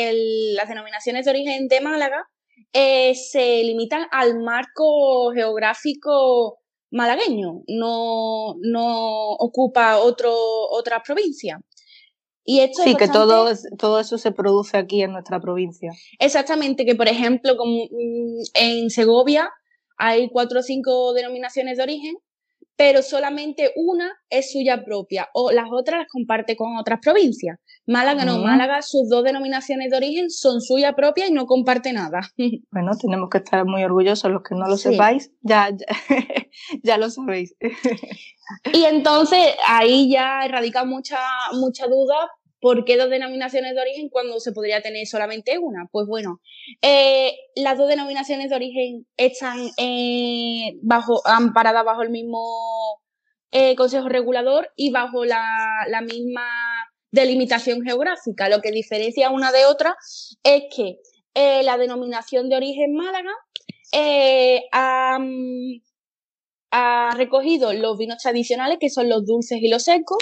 las 0.55 0.69
denominaciones 0.69 1.25
de 1.25 1.31
origen 1.31 1.69
de 1.69 1.81
Málaga 1.81 2.27
eh, 2.73 3.15
se 3.15 3.63
limitan 3.65 4.07
al 4.11 4.39
marco 4.41 5.33
geográfico 5.33 6.59
malagueño, 6.91 7.63
no, 7.69 8.55
no 8.61 9.31
ocupa 9.33 9.99
otro, 9.99 10.35
otra 10.71 11.03
provincia. 11.03 11.61
Y 12.45 12.61
esto 12.61 12.83
sí, 12.85 12.95
que 12.95 13.09
todo, 13.09 13.53
todo 13.77 13.99
eso 13.99 14.19
se 14.19 14.31
produce 14.31 14.77
aquí 14.77 15.03
en 15.03 15.13
nuestra 15.13 15.41
provincia. 15.41 15.91
Exactamente, 16.21 16.85
que 16.85 16.95
por 16.95 17.09
ejemplo 17.09 17.57
como 17.57 17.85
mm, 17.85 18.43
en 18.55 18.91
Segovia 18.91 19.51
hay 19.99 20.29
cuatro 20.31 20.61
o 20.61 20.63
cinco 20.63 21.13
denominaciones 21.13 21.77
de 21.77 21.83
origen 21.83 22.15
pero 22.77 23.03
solamente 23.03 23.73
una 23.77 24.13
es 24.29 24.53
suya 24.53 24.85
propia 24.85 25.29
o 25.33 25.51
las 25.51 25.67
otras 25.71 26.01
las 26.01 26.09
comparte 26.09 26.57
con 26.57 26.77
otras 26.77 27.01
provincias. 27.01 27.59
Málaga 27.87 28.25
no, 28.25 28.39
Málaga 28.39 28.83
sus 28.83 29.09
dos 29.09 29.25
denominaciones 29.25 29.91
de 29.91 29.97
origen 29.97 30.31
son 30.31 30.61
suya 30.61 30.95
propia 30.95 31.29
y 31.29 31.33
no 31.33 31.47
comparte 31.47 31.93
nada. 31.93 32.21
Bueno, 32.71 32.93
tenemos 33.01 33.31
que 33.31 33.39
estar 33.39 33.65
muy 33.65 33.83
orgullosos, 33.85 34.31
los 34.31 34.43
que 34.43 34.55
no 34.55 34.69
lo 34.69 34.77
sepáis, 34.77 35.31
ya, 35.41 35.71
ya, 35.71 35.87
ya, 36.83 36.99
lo 36.99 37.09
sabéis. 37.09 37.55
y 38.73 38.85
entonces 38.85 39.55
ahí 39.67 40.11
ya 40.11 40.45
erradica 40.45 40.85
mucha, 40.85 41.19
mucha 41.53 41.87
duda 41.87 42.31
¿Por 42.67 42.85
qué 42.85 42.97
dos 42.97 43.11
denominaciones 43.11 43.77
de 43.77 43.81
origen 43.81 44.09
cuando 44.09 44.41
se 44.41 44.51
podría 44.51 44.83
tener 44.83 45.07
solamente 45.07 45.57
una? 45.57 45.89
Pues 45.93 46.09
bueno, 46.09 46.41
eh, 46.83 47.33
las 47.55 47.79
dos 47.79 47.89
denominaciones 47.89 48.51
de 48.51 48.57
origen 48.57 49.07
están 49.17 49.69
eh, 49.77 50.77
bajo, 50.83 51.25
amparadas 51.29 51.85
bajo 51.85 52.03
el 52.03 52.11
mismo 52.11 52.45
eh, 53.53 53.77
Consejo 53.77 54.09
Regulador 54.09 54.73
y 54.75 54.91
bajo 54.91 55.25
la, 55.25 55.39
misma 56.09 56.43
delimitación 57.13 57.83
geográfica. 57.83 58.49
Lo 58.49 58.61
que 58.61 58.73
diferencia 58.73 59.31
una 59.31 59.53
de 59.53 59.65
otra 59.67 59.95
es 60.43 60.65
que 60.75 60.99
la 61.63 61.79
denominación 61.79 62.49
de 62.49 62.57
origen 62.57 62.95
Málaga 62.95 63.31
ha, 64.73 65.19
ha 66.71 67.11
recogido 67.17 67.73
los 67.73 67.97
vinos 67.99 68.19
tradicionales, 68.23 68.79
que 68.81 68.91
son 68.91 69.09
los 69.09 69.25
dulces 69.25 69.59
y 69.61 69.69
los 69.69 69.85
secos, 69.85 70.19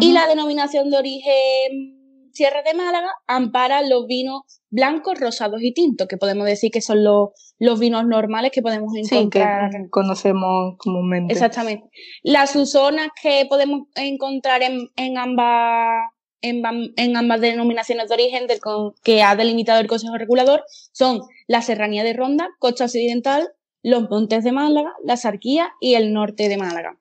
y 0.00 0.12
la 0.12 0.26
denominación 0.26 0.90
de 0.90 0.98
origen 0.98 2.04
Sierra 2.34 2.62
de 2.62 2.74
Málaga 2.74 3.10
ampara 3.28 3.82
los 3.82 4.06
vinos 4.06 4.42
blancos, 4.68 5.20
rosados 5.20 5.62
y 5.62 5.72
tintos, 5.72 6.08
que 6.08 6.16
podemos 6.16 6.46
decir 6.46 6.72
que 6.72 6.80
son 6.80 7.04
los, 7.04 7.28
los 7.58 7.78
vinos 7.78 8.06
normales 8.06 8.50
que 8.52 8.60
podemos 8.60 8.92
encontrar. 8.96 9.70
que 9.70 9.88
conocemos 9.88 10.74
comúnmente. 10.78 11.32
Exactamente. 11.32 11.88
Las 12.24 12.50
zonas 12.68 13.08
que 13.22 13.46
podemos 13.48 13.82
encontrar 13.94 14.62
en, 14.64 14.88
en 14.96 15.16
ambas 15.16 16.02
en, 16.44 17.16
ambas 17.16 17.40
denominaciones 17.40 18.08
de 18.08 18.14
origen 18.14 18.46
del, 18.46 18.58
que 19.02 19.22
ha 19.22 19.34
delimitado 19.36 19.80
el 19.80 19.86
Consejo 19.86 20.18
Regulador 20.18 20.64
son 20.92 21.20
la 21.46 21.62
Serranía 21.62 22.04
de 22.04 22.12
Ronda, 22.12 22.48
Costa 22.58 22.84
Occidental, 22.84 23.48
los 23.84 24.08
Montes 24.08 24.42
de 24.42 24.50
Málaga, 24.50 24.94
la 25.04 25.16
Sarquía 25.16 25.74
y 25.78 25.94
el 25.94 26.14
norte 26.14 26.48
de 26.48 26.56
Málaga. 26.56 26.98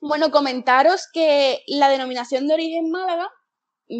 Bueno, 0.00 0.30
comentaros 0.30 1.08
que 1.12 1.62
la 1.66 1.88
denominación 1.88 2.46
de 2.46 2.54
origen 2.54 2.88
Málaga, 2.90 3.28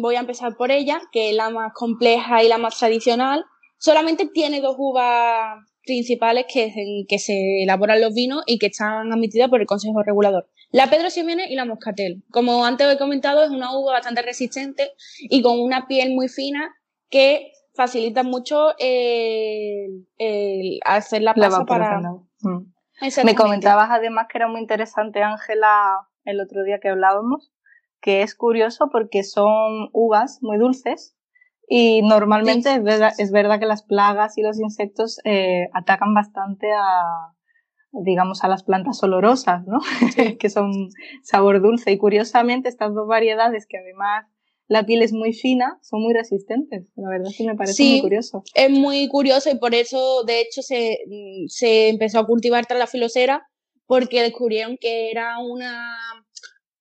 voy 0.01 0.15
a 0.15 0.21
empezar 0.21 0.55
por 0.55 0.71
ella, 0.71 1.01
que 1.11 1.29
es 1.29 1.35
la 1.35 1.49
más 1.49 1.73
compleja 1.73 2.41
y 2.41 2.47
la 2.47 2.57
más 2.57 2.79
tradicional, 2.79 3.43
solamente 3.77 4.29
tiene 4.33 4.61
dos 4.61 4.75
uvas 4.79 5.57
principales 5.83 6.45
que, 6.51 6.71
que 7.07 7.19
se 7.19 7.63
elaboran 7.63 7.99
los 7.99 8.13
vinos 8.13 8.43
y 8.47 8.59
que 8.59 8.67
están 8.67 9.11
admitidas 9.11 9.49
por 9.49 9.59
el 9.59 9.67
Consejo 9.67 10.01
Regulador. 10.03 10.49
La 10.71 10.89
Pedro 10.89 11.09
Ximénez 11.09 11.49
y 11.49 11.55
la 11.55 11.65
Moscatel. 11.65 12.23
Como 12.31 12.65
antes 12.65 12.87
he 12.87 12.97
comentado, 12.97 13.43
es 13.43 13.49
una 13.49 13.77
uva 13.77 13.91
bastante 13.91 14.21
resistente 14.21 14.91
y 15.19 15.41
con 15.41 15.59
una 15.59 15.85
piel 15.87 16.13
muy 16.13 16.29
fina 16.29 16.73
que 17.09 17.51
facilita 17.77 18.23
mucho 18.23 18.73
el, 18.79 20.07
hacer 20.83 21.21
la 21.21 21.33
pasa 21.33 21.63
para... 21.63 22.01
Mm. 22.41 22.73
Me 23.23 23.35
comentabas 23.35 23.89
además 23.91 24.25
que 24.29 24.39
era 24.39 24.47
muy 24.47 24.59
interesante, 24.59 25.21
Ángela, 25.21 26.07
el 26.25 26.41
otro 26.41 26.63
día 26.63 26.79
que 26.79 26.89
hablábamos, 26.89 27.53
que 28.01 28.23
es 28.23 28.35
curioso 28.35 28.89
porque 28.91 29.23
son 29.23 29.89
uvas 29.93 30.39
muy 30.41 30.57
dulces 30.57 31.15
y 31.69 32.01
normalmente 32.01 32.73
es, 32.73 32.83
verdad, 32.83 33.11
es, 33.17 33.31
verdad, 33.31 33.59
que 33.59 33.65
las 33.65 33.83
plagas 33.83 34.37
y 34.37 34.41
los 34.41 34.59
insectos 34.59 35.19
eh, 35.25 35.69
atacan 35.73 36.13
bastante 36.13 36.71
a, 36.71 37.33
digamos, 37.91 38.43
a 38.43 38.47
las 38.47 38.63
plantas 38.63 39.03
olorosas, 39.03 39.65
¿no? 39.67 39.79
que 40.39 40.49
son 40.49 40.71
sabor 41.23 41.61
dulce. 41.61 41.91
Y 41.91 41.97
curiosamente 41.97 42.69
estas 42.69 42.93
dos 42.95 43.07
variedades 43.07 43.67
que 43.67 43.77
además 43.77 44.25
la 44.67 44.85
piel 44.85 45.01
es 45.01 45.13
muy 45.13 45.33
fina, 45.33 45.79
son 45.81 46.01
muy 46.01 46.13
resistentes. 46.13 46.85
La 46.95 47.09
verdad 47.09 47.29
sí 47.29 47.45
me 47.45 47.55
parece 47.55 47.83
muy 47.83 48.01
curioso. 48.01 48.43
Es 48.53 48.69
muy 48.69 49.07
curioso 49.07 49.49
y 49.49 49.57
por 49.57 49.73
eso, 49.73 50.23
de 50.23 50.41
hecho, 50.41 50.61
se, 50.61 50.99
se 51.47 51.89
empezó 51.89 52.19
a 52.19 52.27
cultivar 52.27 52.65
tras 52.65 52.79
la 52.79 52.87
filosera 52.87 53.47
porque 53.85 54.21
descubrieron 54.21 54.77
que 54.77 55.09
era 55.09 55.39
una, 55.39 55.97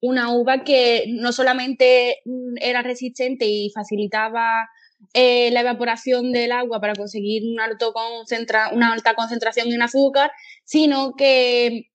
una 0.00 0.32
uva 0.32 0.64
que 0.64 1.04
no 1.08 1.32
solamente 1.32 2.16
era 2.60 2.82
resistente 2.82 3.46
y 3.46 3.70
facilitaba 3.70 4.68
eh, 5.14 5.50
la 5.52 5.60
evaporación 5.60 6.32
del 6.32 6.52
agua 6.52 6.80
para 6.80 6.94
conseguir 6.94 7.42
un 7.44 7.60
alto 7.60 7.92
concentra 7.92 8.70
una 8.72 8.92
alta 8.92 9.14
concentración 9.14 9.72
en 9.72 9.82
azúcar, 9.82 10.32
sino 10.64 11.14
que 11.16 11.90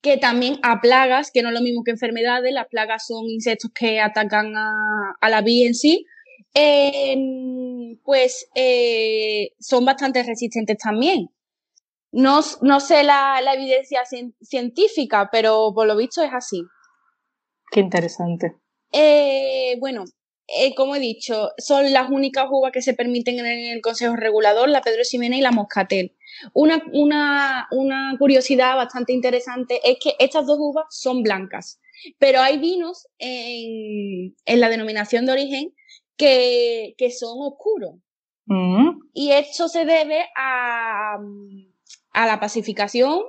que 0.00 0.16
también 0.16 0.58
a 0.62 0.80
plagas, 0.80 1.30
que 1.32 1.42
no 1.42 1.48
es 1.48 1.54
lo 1.54 1.62
mismo 1.62 1.82
que 1.84 1.90
enfermedades, 1.90 2.52
las 2.52 2.66
plagas 2.66 3.06
son 3.06 3.28
insectos 3.28 3.70
que 3.74 4.00
atacan 4.00 4.54
a, 4.56 5.28
la 5.28 5.40
vid 5.42 5.66
en 5.66 5.74
sí, 5.74 6.06
em, 6.54 7.98
pues 8.04 8.48
eh, 8.54 9.50
son 9.58 9.84
bastante 9.84 10.22
resistentes 10.22 10.78
también. 10.78 11.28
No, 12.10 12.40
no 12.62 12.80
sé 12.80 13.02
la, 13.02 13.40
evidencia 13.54 14.02
científica, 14.40 15.28
pero 15.30 15.72
por 15.74 15.86
lo 15.86 15.96
visto 15.96 16.22
es 16.22 16.32
así. 16.32 16.62
Qué 17.70 17.80
interesante. 17.80 18.56
Eh, 18.92 19.76
bueno, 19.78 20.04
eh, 20.48 20.74
como 20.74 20.96
he 20.96 21.00
dicho, 21.00 21.50
son 21.58 21.92
las 21.92 22.10
únicas 22.10 22.46
uvas 22.50 22.72
que 22.72 22.80
se 22.80 22.94
permiten 22.94 23.38
en 23.38 23.46
el 23.46 23.80
Consejo 23.82 24.16
Regulador, 24.16 24.68
la 24.68 24.80
Pedro 24.80 25.04
Ximena 25.04 25.36
y 25.36 25.42
la 25.42 25.52
Moscatel. 25.52 26.16
Una, 26.54 26.82
una, 26.92 27.68
una 27.70 28.16
curiosidad 28.18 28.76
bastante 28.76 29.12
interesante 29.12 29.80
es 29.84 29.98
que 30.02 30.14
estas 30.18 30.46
dos 30.46 30.58
uvas 30.58 30.86
son 30.90 31.22
blancas, 31.22 31.80
pero 32.18 32.40
hay 32.40 32.58
vinos 32.58 33.08
en, 33.18 34.34
en 34.46 34.60
la 34.60 34.70
denominación 34.70 35.26
de 35.26 35.32
origen 35.32 35.74
que, 36.16 36.94
que 36.96 37.10
son 37.10 37.36
oscuros. 37.40 37.96
Mm. 38.46 39.00
Y 39.12 39.32
esto 39.32 39.68
se 39.68 39.84
debe 39.84 40.24
a, 40.34 41.18
a 42.12 42.26
la 42.26 42.40
pacificación 42.40 43.20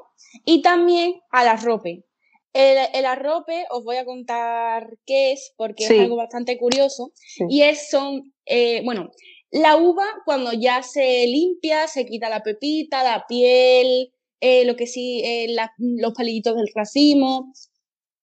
y 0.46 0.62
también 0.62 1.16
al 1.32 1.50
arrope. 1.50 2.06
El, 2.54 2.78
el 2.94 3.06
arrope, 3.06 3.66
os 3.70 3.84
voy 3.84 3.98
a 3.98 4.06
contar 4.06 4.98
qué 5.06 5.32
es, 5.34 5.54
porque 5.56 5.86
Sí. 5.86 5.94
es 5.94 6.00
algo 6.02 6.16
bastante 6.16 6.58
curioso. 6.58 7.12
Sí. 7.16 7.44
Y 7.50 7.62
es, 7.62 7.90
son, 7.90 8.34
eh, 8.46 8.82
bueno, 8.84 9.12
la 9.52 9.78
uva 9.78 10.06
cuando 10.26 10.52
ya 10.54 10.82
se 10.84 11.26
limpia, 11.28 11.88
se 11.88 12.06
quita 12.06 12.30
la 12.30 12.42
pepita, 12.44 13.04
la 13.04 13.26
piel, 13.28 14.12
eh, 14.42 14.66
lo 14.66 14.76
que 14.76 14.88
sí, 14.88 15.22
eh, 15.24 15.48
la- 15.50 15.72
los 15.78 16.14
palillitos 16.14 16.56
del 16.56 16.70
racimo 16.74 17.54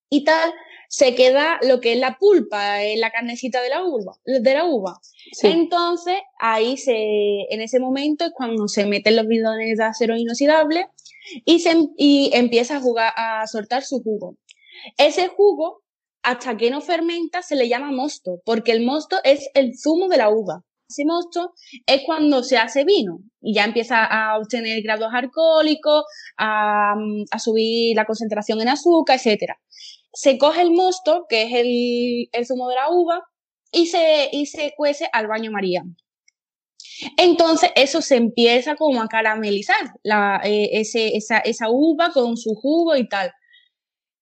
y 0.09 0.23
tal, 0.23 0.53
se 0.89 1.15
queda 1.15 1.59
lo 1.63 1.81
que 1.81 1.93
es 1.93 1.99
la 1.99 2.17
pulpa, 2.17 2.81
eh, 2.83 2.95
la 2.97 3.11
carnecita 3.11 3.61
de 3.61 3.69
la 3.69 3.83
uva, 3.83 4.13
de 4.25 4.53
la 4.53 4.63
uva. 4.65 4.99
Sí. 5.33 5.47
Entonces, 5.47 6.15
ahí 6.39 6.77
se, 6.77 6.93
en 6.95 7.59
ese 7.61 7.79
momento 7.79 8.23
es 8.25 8.31
cuando 8.33 8.67
se 8.69 8.85
meten 8.85 9.17
los 9.17 9.27
bidones 9.27 9.77
de 9.77 9.83
acero 9.83 10.15
inoxidable 10.15 10.87
y, 11.45 11.59
se, 11.59 11.71
em- 11.71 11.89
y 11.97 12.31
empieza 12.33 12.77
a, 12.77 12.81
jugar, 12.81 13.13
a 13.15 13.45
soltar 13.47 13.83
su 13.83 14.01
jugo. 14.01 14.37
Ese 14.97 15.27
jugo, 15.27 15.81
hasta 16.23 16.57
que 16.57 16.69
no 16.71 16.81
fermenta, 16.81 17.41
se 17.41 17.55
le 17.55 17.67
llama 17.69 17.91
mosto, 17.91 18.41
porque 18.45 18.71
el 18.71 18.85
mosto 18.85 19.17
es 19.23 19.49
el 19.53 19.77
zumo 19.77 20.07
de 20.07 20.17
la 20.17 20.29
uva. 20.29 20.63
Ese 20.89 21.03
mosto 21.05 21.53
es 21.85 22.01
cuando 22.05 22.43
se 22.43 22.57
hace 22.57 22.85
vino 22.85 23.19
y 23.41 23.53
ya 23.53 23.65
empieza 23.65 24.05
a 24.05 24.37
obtener 24.37 24.81
grados 24.81 25.09
alcohólicos, 25.13 26.05
a, 26.37 26.93
a 27.29 27.39
subir 27.39 27.95
la 27.95 28.05
concentración 28.05 28.61
en 28.61 28.69
azúcar, 28.69 29.17
etcétera. 29.17 29.59
Se 30.13 30.37
coge 30.37 30.61
el 30.61 30.71
mosto, 30.71 31.25
que 31.27 31.43
es 31.43 31.53
el, 31.53 32.29
el 32.31 32.45
zumo 32.45 32.69
de 32.69 32.75
la 32.75 32.89
uva, 32.89 33.21
y 33.71 33.87
se, 33.87 34.29
y 34.31 34.45
se 34.45 34.73
cuece 34.77 35.09
al 35.11 35.27
baño 35.27 35.51
María. 35.51 35.83
Entonces 37.17 37.71
eso 37.75 38.01
se 38.01 38.15
empieza 38.15 38.75
como 38.75 39.01
a 39.01 39.07
caramelizar, 39.07 39.93
la, 40.03 40.41
eh, 40.43 40.69
ese, 40.73 41.15
esa, 41.15 41.39
esa 41.39 41.69
uva 41.69 42.11
con 42.11 42.37
su 42.37 42.55
jugo 42.55 42.95
y 42.95 43.07
tal. 43.07 43.31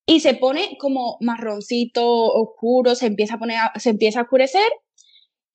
Y 0.07 0.19
se 0.19 0.35
pone 0.35 0.77
como 0.79 1.17
marroncito 1.21 2.05
oscuro, 2.05 2.95
se 2.95 3.07
empieza 3.07 3.35
a 3.35 3.39
poner, 3.39 3.59
se 3.77 3.89
empieza 3.89 4.19
a 4.19 4.23
oscurecer. 4.23 4.71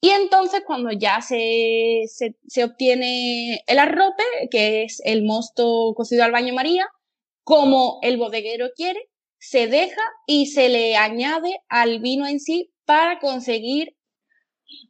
Y 0.02 0.10
entonces 0.10 0.62
cuando 0.66 0.90
ya 0.92 1.20
se, 1.20 2.04
se, 2.06 2.36
se 2.48 2.64
obtiene 2.64 3.62
el 3.66 3.78
arrope, 3.78 4.24
que 4.50 4.84
es 4.84 5.00
el 5.04 5.24
mosto 5.24 5.92
cocido 5.94 6.24
al 6.24 6.32
baño 6.32 6.54
María, 6.54 6.86
como 7.44 7.98
el 8.02 8.16
bodeguero 8.16 8.70
quiere, 8.74 9.10
se 9.38 9.66
deja 9.66 10.02
y 10.26 10.46
se 10.46 10.68
le 10.68 10.96
añade 10.96 11.60
al 11.68 12.00
vino 12.00 12.26
en 12.26 12.40
sí 12.40 12.72
para 12.84 13.18
conseguir 13.18 13.94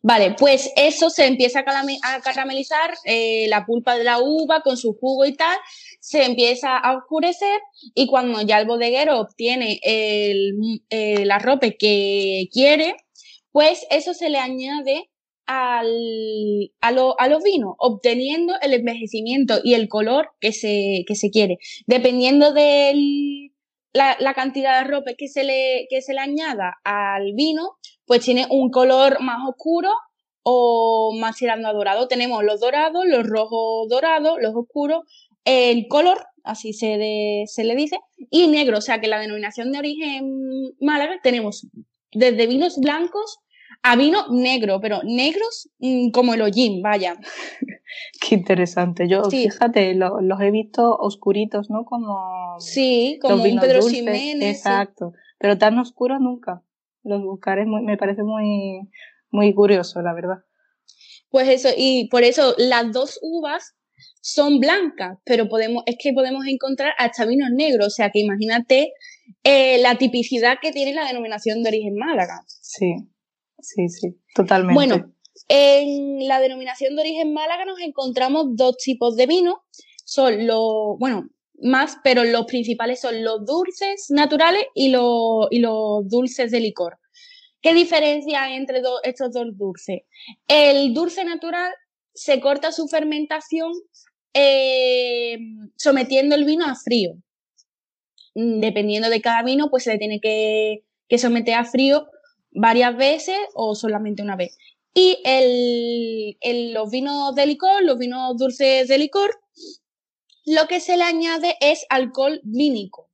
Vale, 0.03 0.35
pues 0.39 0.71
eso 0.77 1.11
se 1.11 1.27
empieza 1.27 1.61
a, 1.61 2.21
caramelizar, 2.23 2.95
eh, 3.05 3.47
la 3.49 3.67
pulpa 3.67 3.97
de 3.97 4.05
la 4.05 4.19
uva 4.21 4.63
con 4.63 4.77
su 4.77 4.95
jugo 4.95 5.25
y 5.27 5.35
tal, 5.35 5.57
se 6.01 6.25
empieza 6.25 6.77
a 6.79 6.97
oscurecer 6.97 7.61
y 7.95 8.07
cuando 8.07 8.41
ya 8.43 8.59
el 8.61 8.67
bodeguero 8.67 9.21
obtiene 9.21 9.79
el, 9.83 10.53
el 10.91 11.31
que 11.79 12.49
quiere, 12.53 12.95
pues 13.53 13.87
eso 13.91 14.15
se 14.15 14.31
le 14.31 14.39
añade 14.39 15.11
al, 15.47 15.89
a, 16.81 16.93
lo- 16.93 17.19
a 17.21 17.29
los 17.29 17.43
vinos, 17.43 17.75
obteniendo 17.79 18.55
el 18.63 18.75
envejecimiento 18.75 19.61
y 19.63 19.75
el 19.75 19.89
color 19.89 20.31
que 20.41 20.53
se, 20.53 21.05
que 21.07 21.15
se 21.17 21.31
quiere. 21.31 21.59
Dependiendo 21.87 22.53
de 22.53 23.51
la, 23.93 24.17
la 24.21 24.35
cantidad 24.35 24.73
de 24.73 24.79
arrope 24.89 25.17
que 25.17 25.29
se, 25.29 25.45
le, 25.45 25.87
que 25.91 26.03
se 26.03 26.15
le 26.15 26.21
añada 26.21 26.75
al 26.85 27.33
vino, 27.35 27.77
pues 28.11 28.25
tiene 28.25 28.45
un 28.51 28.71
color 28.73 29.21
más 29.23 29.39
oscuro 29.49 29.89
o 30.43 31.13
más 31.17 31.37
tirando 31.37 31.69
a 31.69 31.73
dorado. 31.73 32.09
Tenemos 32.09 32.43
los 32.43 32.59
dorados, 32.59 33.05
los 33.07 33.25
rojos 33.25 33.89
dorados, 33.89 34.37
los 34.43 34.53
oscuros, 34.57 35.05
el 35.45 35.87
color, 35.87 36.19
así 36.43 36.73
se, 36.73 36.99
de- 36.99 37.45
se 37.47 37.63
le 37.63 37.77
dice, 37.77 38.01
y 38.29 38.49
negro. 38.49 38.79
O 38.79 38.81
sea 38.81 39.01
que 39.01 39.07
la 39.07 39.21
denominación 39.21 39.71
de 39.71 39.79
origen 39.79 40.25
Málaga 40.81 41.21
tenemos 41.23 41.69
desde 42.11 42.49
vinos 42.49 42.79
blancos 42.81 43.39
a 43.85 43.95
vino 43.95 44.27
negro, 44.29 44.81
pero 44.81 45.03
negros 45.05 45.71
mm, 45.79 46.11
como 46.11 46.35
el 46.35 46.43
hollín, 46.43 46.83
vaya. 46.83 47.15
Qué 48.21 48.35
interesante. 48.35 49.07
Yo, 49.09 49.31
Sí. 49.31 49.45
fíjate, 49.45 49.95
lo- 49.95 50.21
los 50.21 50.41
he 50.41 50.51
visto 50.51 50.97
oscuritos, 50.97 51.71
¿no? 51.71 51.85
Como 51.85 52.57
Sí, 52.59 53.21
los 53.23 53.31
como 53.31 53.43
un 53.45 53.49
vinos 53.51 53.65
Pedro 53.65 53.83
dulces. 53.83 53.99
Ximénez. 54.01 54.41
sí. 54.41 54.47
Exacto. 54.69 55.13
Pero 55.39 55.59
tan 55.59 55.79
oscuros 55.79 56.21
nunca. 56.21 56.63
Los 57.03 57.23
buscaré, 57.23 57.65
muy, 57.65 57.83
me 57.83 57.97
parece 57.97 58.23
muy, 58.23 58.89
muy 59.31 59.55
curioso, 59.55 60.03
la 60.03 60.15
verdad. 60.15 60.39
Pues 61.31 61.49
eso, 61.49 61.69
y 61.77 62.09
por 62.09 62.25
eso 62.25 62.55
las 62.59 62.93
dos 62.93 63.19
uvas 63.23 63.77
son 64.21 64.61
blancas, 64.61 65.19
pero 65.25 65.49
podemos, 65.49 65.83
es 65.87 65.97
que 65.99 66.13
podemos 66.13 66.47
encontrar 66.47 66.93
hasta 66.99 67.27
vinos 67.27 67.51
negros, 67.53 67.87
o 67.87 67.91
sea 67.91 68.11
que 68.11 68.21
imagínate 68.21 68.93
eh, 69.45 69.79
la 69.79 69.97
tipicidad 69.97 70.59
que 70.61 70.73
tiene 70.73 70.93
la 70.93 71.07
denominación 71.07 71.63
de 71.63 71.71
origen 71.71 71.95
Málaga. 71.97 72.43
Sí, 72.47 72.95
sí, 73.61 73.89
sí, 73.89 74.21
totalmente. 74.35 74.75
Bueno, 74.75 75.15
en 75.49 76.29
la 76.29 76.41
denominación 76.41 76.97
de 76.97 77.03
origen 77.03 77.33
Málaga 77.33 77.65
nos 77.65 77.81
encontramos 77.81 78.57
dos 78.57 78.77
tipos 78.77 79.17
de 79.17 79.27
vino, 79.27 79.63
son 80.05 80.47
los, 80.47 80.99
bueno, 80.99 81.29
más, 81.63 81.97
pero 82.05 82.25
los 82.25 82.47
principales 82.47 83.01
son 83.01 83.23
los 83.25 83.45
dulces 83.47 84.07
naturales 84.11 84.65
y 84.75 84.89
los, 84.91 85.47
y 85.51 85.59
los 85.61 86.09
dulces 86.09 86.51
de 86.51 86.61
licor. 86.61 86.99
¿Qué 87.63 87.75
diferencia 87.75 88.55
entre 88.55 88.83
estos 89.05 89.33
dos 89.33 89.57
dulces? 89.57 90.03
El 90.49 90.95
dulce 90.95 91.25
natural 91.25 91.73
se 92.15 92.41
corta 92.41 92.73
su 92.73 92.89
fermentación 92.89 93.73
eh, 94.35 95.39
sometiendo 95.77 96.35
el 96.37 96.45
vino 96.45 96.67
a 96.67 96.75
frío. 96.77 97.15
Mm, 98.35 98.61
Dependiendo 98.61 99.09
de 99.11 99.21
cada 99.21 99.43
vino, 99.43 99.71
pues 99.71 99.85
se 99.85 99.93
le 99.93 99.99
tiene 99.99 100.21
que, 100.21 100.85
que 101.09 101.19
someter 101.19 101.55
a 101.55 101.65
frío 101.65 102.07
varias 102.53 102.97
veces 102.97 103.37
o 103.55 103.75
solamente 103.75 104.23
una 104.23 104.37
vez. 104.37 104.57
Y 104.95 105.19
el- 105.25 106.73
los 106.75 106.91
vinos 106.91 107.35
de 107.35 107.47
licor, 107.47 107.83
los 107.85 107.99
vinos 107.99 108.37
dulces 108.37 108.89
de 108.89 108.99
licor, 108.99 109.31
lo 110.47 110.67
que 110.67 110.81
se 110.81 110.97
le 110.97 111.05
añade 111.05 111.57
es 111.61 111.85
alcohol 111.89 112.41
vínico 112.45 113.11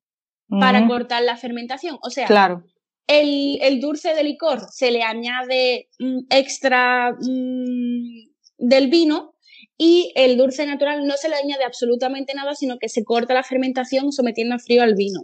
para 0.48 0.86
cortar 0.86 1.22
la 1.22 1.36
fermentación. 1.36 1.98
O 2.02 2.10
sea, 2.10 2.26
Claro, 2.26 2.64
el, 3.06 3.58
el 3.62 3.80
dulce 3.80 4.14
de 4.14 4.24
licor 4.24 4.60
se 4.70 4.90
le 4.90 5.02
añade 5.02 5.88
mm, 5.98 6.20
extra 6.30 7.12
mm, 7.12 8.28
del 8.58 8.88
vino 8.88 9.34
y 9.78 10.12
el 10.14 10.36
dulce 10.36 10.66
natural 10.66 11.06
no 11.06 11.14
se 11.16 11.28
le 11.28 11.36
añade 11.36 11.64
absolutamente 11.64 12.34
nada, 12.34 12.54
sino 12.54 12.78
que 12.78 12.88
se 12.88 13.04
corta 13.04 13.34
la 13.34 13.42
fermentación 13.42 14.12
sometiendo 14.12 14.54
a 14.54 14.58
frío 14.58 14.82
al 14.82 14.94
vino. 14.94 15.22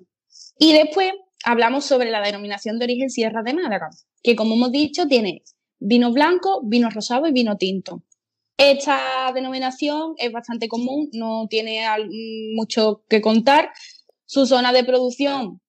Y 0.59 0.73
después 0.73 1.13
hablamos 1.45 1.85
sobre 1.85 2.11
la 2.11 2.21
denominación 2.21 2.79
de 2.79 2.85
origen 2.85 3.11
Sierra 3.11 3.43
de 3.43 3.55
Málaga, 3.55 3.91
que 4.23 4.37
como 4.37 4.55
hemos 4.55 4.71
dicho 4.71 5.07
tiene 5.07 5.43
vino 5.79 6.13
blanco, 6.13 6.61
vino 6.65 6.91
rosado 6.91 7.27
y 7.27 7.33
vino 7.33 7.57
tinto. 7.57 8.03
Esta 8.57 9.33
denominación 9.35 10.15
es 10.19 10.31
bastante 10.31 10.69
común, 10.69 11.09
no 11.13 11.47
tiene 11.49 11.85
mucho 12.55 13.03
que 13.09 13.21
contar. 13.21 13.71
Su 14.27 14.47
zona 14.47 14.73
de 14.73 14.85
producción 14.85 15.61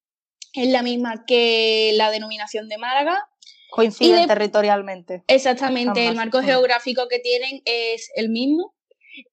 es 0.54 0.68
la 0.68 0.84
misma 0.84 1.26
que 1.26 1.92
la 1.96 2.12
denominación 2.12 2.70
de 2.70 2.78
Málaga. 2.78 3.28
coinciden 3.72 4.22
de- 4.22 4.28
territorialmente. 4.28 5.24
Exactamente, 5.28 6.06
el 6.08 6.16
marco 6.16 6.42
geográfico 6.42 7.08
que 7.10 7.20
tienen 7.20 7.62
es 7.66 8.12
el 8.16 8.30
mismo. 8.30 8.76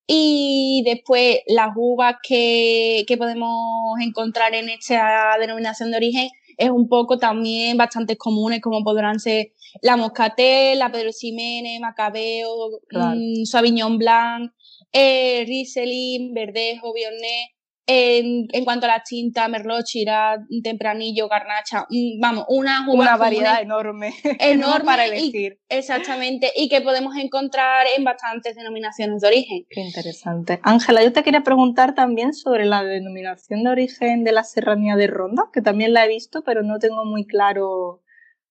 Y 0.06 0.82
después 0.84 1.40
las 1.46 1.70
uvas 1.76 2.16
que, 2.26 3.04
que 3.06 3.16
podemos 3.16 3.98
encontrar 4.00 4.54
en 4.54 4.68
esta 4.70 5.36
denominación 5.38 5.90
de 5.90 5.96
origen 5.98 6.28
es 6.60 6.70
un 6.70 6.88
poco 6.88 7.18
también 7.18 7.76
bastante 7.78 8.16
comunes, 8.16 8.60
como 8.60 8.84
podrán 8.84 9.18
ser 9.18 9.52
la 9.80 9.96
Moscatel, 9.96 10.78
la 10.78 10.92
Pedro 10.92 11.10
Ximénez, 11.12 11.80
Macabeo, 11.80 12.80
Claro. 12.86 13.16
mm, 13.18 13.44
Sauvignon 13.46 13.96
Blanc, 13.98 14.52
eh, 14.92 15.44
Riesling, 15.46 16.34
Verdejo, 16.34 16.92
Viognier. 16.92 17.48
En, 17.92 18.46
en 18.52 18.64
cuanto 18.64 18.86
a 18.86 18.88
la 18.88 19.02
tinta, 19.02 19.48
Merlot, 19.48 19.84
Shiraz, 19.84 20.38
Tempranillo, 20.62 21.26
Garnacha, 21.26 21.86
mm, 21.90 22.20
vamos, 22.20 22.44
Una 22.48 22.84
comunes 22.86 23.18
variedad 23.18 23.60
enorme, 23.60 24.14
enorme 24.38 24.84
para 24.84 25.08
y- 25.08 25.10
elegir. 25.10 25.58
Exactamente, 25.68 26.52
y 26.54 26.68
que 26.68 26.82
podemos 26.82 27.16
encontrar 27.16 27.86
en 27.96 28.04
bastantes 28.04 28.54
denominaciones 28.54 29.22
de 29.22 29.26
origen. 29.26 29.66
Qué 29.68 29.80
interesante. 29.80 30.60
Ángela, 30.62 31.02
yo 31.02 31.12
te 31.12 31.24
quería 31.24 31.42
preguntar 31.42 31.96
también 31.96 32.32
sobre 32.32 32.64
la 32.64 32.84
denominación 32.84 33.64
de 33.64 33.70
origen 33.70 34.22
de 34.22 34.30
la 34.30 34.44
serranía 34.44 34.94
de 34.94 35.08
Ronda, 35.08 35.44
que 35.52 35.60
también 35.60 35.92
la 35.92 36.04
he 36.04 36.08
visto, 36.08 36.44
pero 36.44 36.62
no 36.62 36.78
tengo 36.78 37.04
muy 37.04 37.26
claro. 37.26 38.02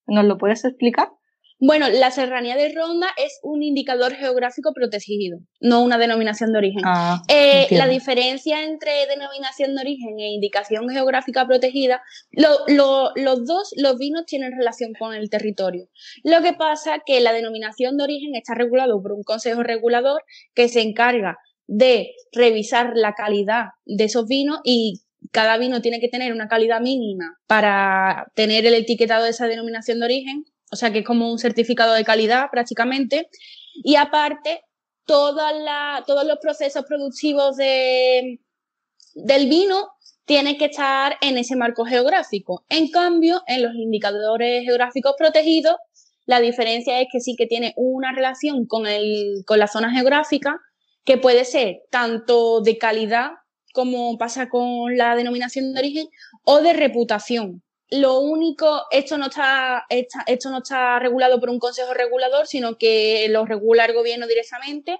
¿Nos 0.05 0.25
lo 0.25 0.37
puedes 0.37 0.65
explicar? 0.65 1.13
Bueno, 1.61 1.89
la 1.89 2.09
serranía 2.09 2.55
de 2.55 2.73
Ronda 2.73 3.07
es 3.17 3.37
un 3.43 3.61
indicador 3.63 4.13
geográfico 4.15 4.71
protegido, 4.73 5.39
no 5.59 5.83
una 5.83 5.97
denominación 5.97 6.53
de 6.53 6.57
origen. 6.57 6.81
Ah, 6.85 7.21
Eh, 7.27 7.67
la 7.71 7.87
diferencia 7.87 8.63
entre 8.63 8.91
denominación 9.07 9.75
de 9.75 9.81
origen 9.81 10.17
e 10.19 10.29
indicación 10.31 10.87
geográfica 10.89 11.45
protegida, 11.45 12.01
lo- 12.31 12.59
lo- 12.67 13.11
los 13.15 13.45
dos, 13.45 13.73
los 13.75 13.97
vinos 13.97 14.25
tienen 14.25 14.53
relación 14.57 14.93
con 14.97 15.13
el 15.13 15.29
territorio. 15.29 15.89
Lo 16.23 16.41
que 16.41 16.53
pasa 16.53 17.01
que 17.05 17.19
la 17.19 17.33
denominación 17.33 17.97
de 17.97 18.03
origen 18.05 18.35
está 18.35 18.55
regulado 18.55 19.01
por 19.01 19.11
un 19.11 19.23
consejo 19.23 19.61
regulador 19.61 20.23
que 20.53 20.69
se 20.69 20.81
encarga 20.81 21.37
de 21.67 22.11
revisar 22.31 22.93
la 22.95 23.13
calidad 23.13 23.65
de 23.85 24.05
esos 24.05 24.27
vinos 24.27 24.59
y 24.63 25.01
cada 25.31 25.57
vino 25.57 25.81
tiene 25.81 25.99
que 25.99 26.07
tener 26.07 26.31
una 26.31 26.47
calidad 26.47 26.79
mínima 26.79 27.37
para 27.47 28.31
tener 28.33 28.65
el 28.65 28.73
etiquetado 28.75 29.25
de 29.25 29.31
esa 29.31 29.47
denominación 29.47 29.99
de 29.99 30.05
origen, 30.05 30.45
o 30.71 30.75
sea 30.75 30.91
que 30.91 30.99
es 30.99 31.05
como 31.05 31.31
un 31.31 31.39
certificado 31.39 31.93
de 31.93 32.03
calidad 32.03 32.45
prácticamente. 32.51 33.29
Y 33.83 33.95
aparte, 33.95 34.61
toda 35.05 35.51
la- 35.53 36.03
todos 36.05 36.25
los 36.25 36.37
procesos 36.39 36.85
productivos 36.85 37.57
de, 37.57 38.39
del 39.15 39.47
vino 39.49 39.89
tienen 40.25 40.57
que 40.57 40.65
estar 40.65 41.17
en 41.21 41.37
ese 41.37 41.55
marco 41.55 41.85
geográfico. 41.85 42.63
En 42.69 42.89
cambio, 42.91 43.41
en 43.47 43.63
los 43.63 43.73
indicadores 43.73 44.63
geográficos 44.63 45.15
protegidos, 45.17 45.75
la 46.27 46.39
diferencia 46.39 46.99
es 47.01 47.07
que 47.11 47.19
sí 47.19 47.35
que 47.35 47.47
tiene 47.47 47.73
una 47.75 48.11
relación 48.13 48.67
con, 48.67 48.85
el, 48.85 49.43
con 49.47 49.57
la 49.57 49.67
zona 49.67 49.91
geográfica, 49.91 50.57
que 51.03 51.17
puede 51.17 51.45
ser 51.45 51.77
tanto 51.89 52.61
de 52.61 52.77
calidad, 52.77 53.31
como 53.73 54.15
pasa 54.19 54.49
con 54.49 54.95
la 54.95 55.15
denominación 55.15 55.73
de 55.73 55.79
origen, 55.79 56.07
o 56.43 56.59
de 56.61 56.73
reputación. 56.73 57.63
Lo 57.91 58.19
único, 58.19 58.83
esto 58.91 59.17
no 59.17 59.25
está, 59.27 59.85
esta- 59.89 60.23
esto 60.27 60.49
no 60.49 60.59
está 60.59 60.99
regulado 60.99 61.39
por 61.39 61.49
un 61.49 61.59
consejo 61.59 61.93
regulador, 61.93 62.45
sino 62.47 62.77
que 62.77 63.27
lo 63.29 63.45
regula 63.45 63.85
el 63.85 63.93
gobierno 63.93 64.27
directamente. 64.27 64.97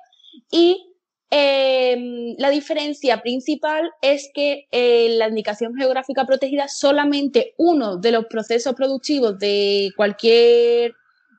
Y 0.52 0.86
eh, 1.32 2.34
la 2.39 2.49
diferencia 2.49 3.21
principal 3.21 3.91
es 4.02 4.32
que 4.34 4.67
eh, 4.71 5.10
la 5.17 5.28
indicación 5.28 5.75
geográfica 5.75 6.25
protegida 6.25 6.67
solamente 6.67 7.54
uno 7.58 7.97
de 7.97 8.12
los 8.12 8.25
procesos 8.25 8.73
productivos 8.73 9.38
de 9.38 9.91
cualquier 9.95 10.95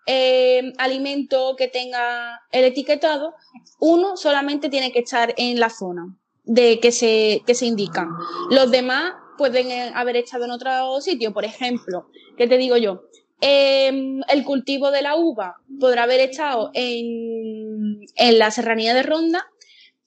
eh, 0.07 0.73
alimento 0.79 1.57
que 1.57 1.67
tenga 1.67 2.41
el 2.53 2.65
etiquetado, 2.65 3.35
uno 3.81 4.17
solamente 4.17 4.69
tiene 4.69 4.93
que 4.93 5.01
estar 5.01 5.35
en 5.37 5.59
la 5.59 5.71
zona 5.71 6.17
de 6.45 6.79
que 6.81 6.93
se, 6.93 7.43
que 7.47 7.55
se 7.55 7.67
indican. 7.67 8.09
Los 8.51 8.71
demás 8.71 9.13
pueden 9.41 9.71
eh, 9.71 9.91
haber 9.95 10.17
estado 10.19 10.45
en 10.45 10.51
otro 10.51 11.01
sitio, 11.01 11.33
por 11.33 11.47
ejemplo, 11.47 12.09
¿qué 12.37 12.47
te 12.47 12.59
digo 12.59 12.77
yo? 12.77 13.05
Em, 13.41 14.21
el 14.29 14.45
cultivo 14.45 14.91
de 14.91 15.01
la 15.01 15.17
uva 15.17 15.57
podrá 15.81 16.03
haber 16.03 16.21
estado 16.21 16.71
en, 16.75 18.01
en 18.17 18.39
la 18.39 18.51
serranía 18.51 18.93
de 18.93 19.03
Ronda, 19.03 19.47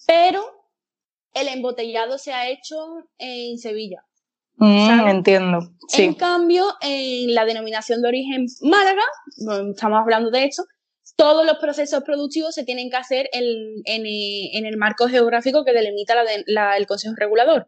pero 0.05 0.43
el 1.33 1.47
embotellado 1.47 2.19
se 2.19 2.31
ha 2.31 2.47
hecho 2.47 2.77
en 3.17 3.57
Sevilla. 3.57 4.05
Mm, 4.57 5.07
entiendo. 5.07 5.59
Sí. 5.87 6.03
En 6.03 6.13
cambio, 6.13 6.67
en 6.81 7.33
la 7.33 7.45
denominación 7.45 8.03
de 8.03 8.09
origen 8.09 8.45
Málaga, 8.61 9.01
estamos 9.71 9.99
hablando 9.99 10.29
de 10.29 10.43
esto, 10.45 10.63
todos 11.15 11.43
los 11.43 11.57
procesos 11.57 12.03
productivos 12.03 12.53
se 12.53 12.63
tienen 12.63 12.91
que 12.91 12.97
hacer 12.97 13.29
en, 13.33 13.45
en, 13.85 14.05
eh, 14.05 14.51
en 14.59 14.67
el 14.67 14.77
marco 14.77 15.07
geográfico 15.07 15.65
que 15.65 15.73
delimita 15.73 16.13
la 16.13 16.23
de- 16.23 16.43
la- 16.45 16.77
el 16.77 16.85
Consejo 16.85 17.15
Regulador. 17.17 17.67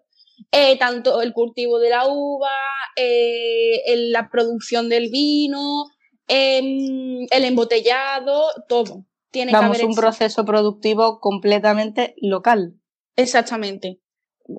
Eh, 0.51 0.77
tanto 0.77 1.21
el 1.21 1.33
cultivo 1.33 1.79
de 1.79 1.89
la 1.89 2.07
uva, 2.07 2.49
eh, 2.95 3.81
el- 3.87 4.11
la 4.11 4.29
producción 4.29 4.89
del 4.89 5.09
vino, 5.09 5.85
em, 6.27 7.25
el 7.31 7.45
embotellado, 7.45 8.43
todo. 8.67 9.05
Tiene 9.31 9.51
que 9.51 9.57
haber 9.57 9.85
un 9.85 9.95
proceso 9.95 10.45
productivo 10.45 11.19
completamente 11.19 12.15
local. 12.21 12.75
Exactamente. 13.15 13.99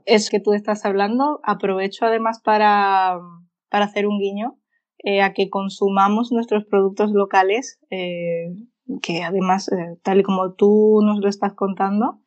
Es 0.04 0.30
que 0.30 0.40
tú 0.40 0.52
estás 0.52 0.84
hablando, 0.84 1.40
aprovecho 1.44 2.06
además 2.06 2.40
para, 2.42 3.18
para 3.70 3.84
hacer 3.84 4.06
un 4.06 4.18
guiño 4.18 4.58
eh, 5.04 5.22
a 5.22 5.32
que 5.32 5.48
consumamos 5.50 6.32
nuestros 6.32 6.64
productos 6.64 7.10
locales, 7.12 7.78
eh, 7.90 8.48
que 9.02 9.22
además, 9.22 9.68
eh, 9.70 9.98
tal 10.02 10.20
y 10.20 10.22
como 10.22 10.54
tú 10.54 11.00
nos 11.04 11.20
lo 11.20 11.28
estás 11.28 11.54
contando, 11.54 12.20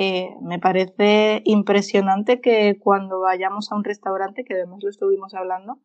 eh, 0.00 0.30
me 0.40 0.60
parece 0.60 1.42
impresionante 1.44 2.40
que 2.40 2.78
cuando 2.78 3.18
vayamos 3.18 3.72
a 3.72 3.74
un 3.74 3.82
restaurante, 3.82 4.44
que 4.44 4.54
además 4.54 4.78
lo 4.80 4.90
estuvimos 4.90 5.34
hablando, 5.34 5.80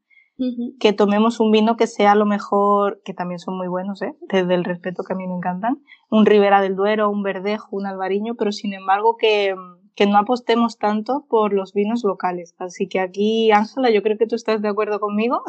que 0.79 0.93
tomemos 0.93 1.39
un 1.39 1.51
vino 1.51 1.77
que 1.77 1.87
sea 1.87 2.13
lo 2.13 2.27
mejor, 2.27 3.01
que 3.03 3.15
también 3.15 3.39
son 3.39 3.57
muy 3.57 3.67
buenos, 3.67 4.03
¿eh? 4.03 4.13
desde 4.29 4.53
el 4.53 4.65
respeto 4.65 5.03
que 5.03 5.13
a 5.13 5.15
mí 5.15 5.25
me 5.27 5.33
encantan, 5.33 5.81
un 6.11 6.27
Ribera 6.27 6.61
del 6.61 6.75
Duero, 6.75 7.09
un 7.09 7.23
Verdejo, 7.23 7.69
un 7.71 7.87
Albariño, 7.87 8.35
pero 8.35 8.51
sin 8.51 8.75
embargo 8.75 9.17
que, 9.17 9.55
que 9.95 10.05
no 10.05 10.19
apostemos 10.19 10.77
tanto 10.77 11.25
por 11.27 11.51
los 11.51 11.73
vinos 11.73 12.03
locales. 12.03 12.53
Así 12.59 12.87
que 12.87 12.99
aquí, 12.99 13.51
Ángela, 13.51 13.89
yo 13.89 14.03
creo 14.03 14.19
que 14.19 14.27
tú 14.27 14.35
estás 14.35 14.61
de 14.61 14.69
acuerdo 14.69 14.99
conmigo, 14.99 15.41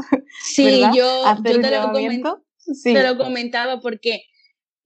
Sí, 0.43 0.65
¿verdad? 0.65 0.93
yo, 0.95 1.23
te 1.43 1.55
lo. 1.55 2.43
Sí. 2.57 2.95
te 2.95 3.07
lo 3.07 3.19
comentaba 3.19 3.81
porque 3.81 4.23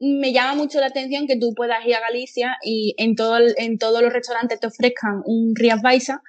me 0.01 0.33
llama 0.33 0.55
mucho 0.55 0.81
la 0.81 0.87
atención 0.87 1.27
que 1.27 1.37
tú 1.37 1.55
puedas 1.55 1.85
ir 1.87 1.95
a 1.95 2.01
Galicia 2.01 2.57
y 2.63 2.95
en, 2.99 3.17
todo 3.17 3.37
el- 3.39 3.55
en 3.57 3.79
todos 3.79 4.01
los 4.03 4.13
restaurantes 4.13 4.61
te 4.61 4.67
ofrezcan 4.69 5.23
un 5.25 5.55
Rías 5.57 5.83
Baixa 5.83 6.23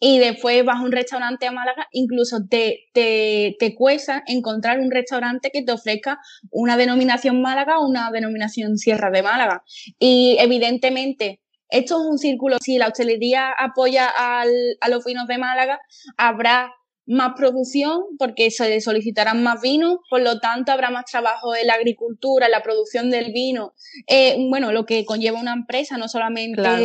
y 0.00 0.18
después 0.18 0.64
vas 0.64 0.78
a 0.78 0.82
un 0.82 0.92
restaurante 0.92 1.46
a 1.46 1.52
Málaga, 1.52 1.86
incluso 1.92 2.38
te, 2.48 2.88
te, 2.92 3.56
te 3.58 3.74
cuesta 3.74 4.22
encontrar 4.26 4.80
un 4.80 4.90
restaurante 4.90 5.50
que 5.52 5.62
te 5.62 5.72
ofrezca 5.72 6.18
una 6.50 6.76
denominación 6.76 7.40
Málaga 7.42 7.78
o 7.78 7.88
una 7.88 8.10
denominación 8.10 8.76
Sierra 8.78 9.10
de 9.10 9.22
Málaga. 9.22 9.62
Y 9.98 10.36
evidentemente, 10.40 11.40
esto 11.68 12.00
es 12.02 12.06
un 12.10 12.18
círculo, 12.18 12.58
si 12.60 12.76
la 12.78 12.88
hostelería 12.88 13.50
apoya 13.50 14.08
al, 14.08 14.50
a 14.80 14.88
los 14.88 15.04
vinos 15.04 15.26
de 15.26 15.38
Málaga, 15.38 15.80
habrá 16.16 16.72
más 17.06 17.32
producción 17.36 18.02
porque 18.18 18.50
se 18.50 18.80
solicitarán 18.80 19.42
más 19.42 19.60
vinos, 19.60 19.96
por 20.08 20.20
lo 20.22 20.38
tanto 20.38 20.70
habrá 20.72 20.90
más 20.90 21.04
trabajo 21.06 21.54
en 21.56 21.66
la 21.66 21.74
agricultura, 21.74 22.46
en 22.46 22.52
la 22.52 22.62
producción 22.62 23.10
del 23.10 23.32
vino, 23.32 23.74
eh, 24.06 24.36
bueno, 24.48 24.70
lo 24.72 24.86
que 24.86 25.04
conlleva 25.04 25.40
una 25.40 25.52
empresa, 25.52 25.98
no 25.98 26.08
solamente 26.08 26.62
Claro. 26.62 26.84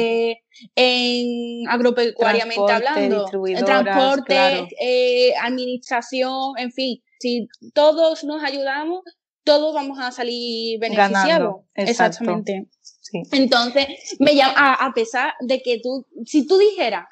en 0.76 1.68
agropecuariamente 1.70 2.56
Transporte, 2.66 2.88
hablando, 2.88 3.26
transporte, 3.66 4.26
claro. 4.34 4.68
eh, 4.82 5.34
administración, 5.42 6.54
en 6.58 6.72
fin, 6.72 7.02
si 7.20 7.48
todos 7.74 8.24
nos 8.24 8.44
ayudamos, 8.44 9.02
todos 9.44 9.74
vamos 9.74 9.98
a 10.00 10.12
salir 10.12 10.80
beneficiados. 10.80 11.58
Exactamente. 11.76 12.68
Sí. 12.82 13.22
Entonces, 13.32 13.88
me 14.20 14.36
llama, 14.36 14.54
a, 14.58 14.86
a 14.88 14.94
pesar 14.94 15.34
de 15.40 15.62
que 15.62 15.80
tú, 15.82 16.06
si 16.26 16.46
tú 16.46 16.58
dijeras, 16.58 17.06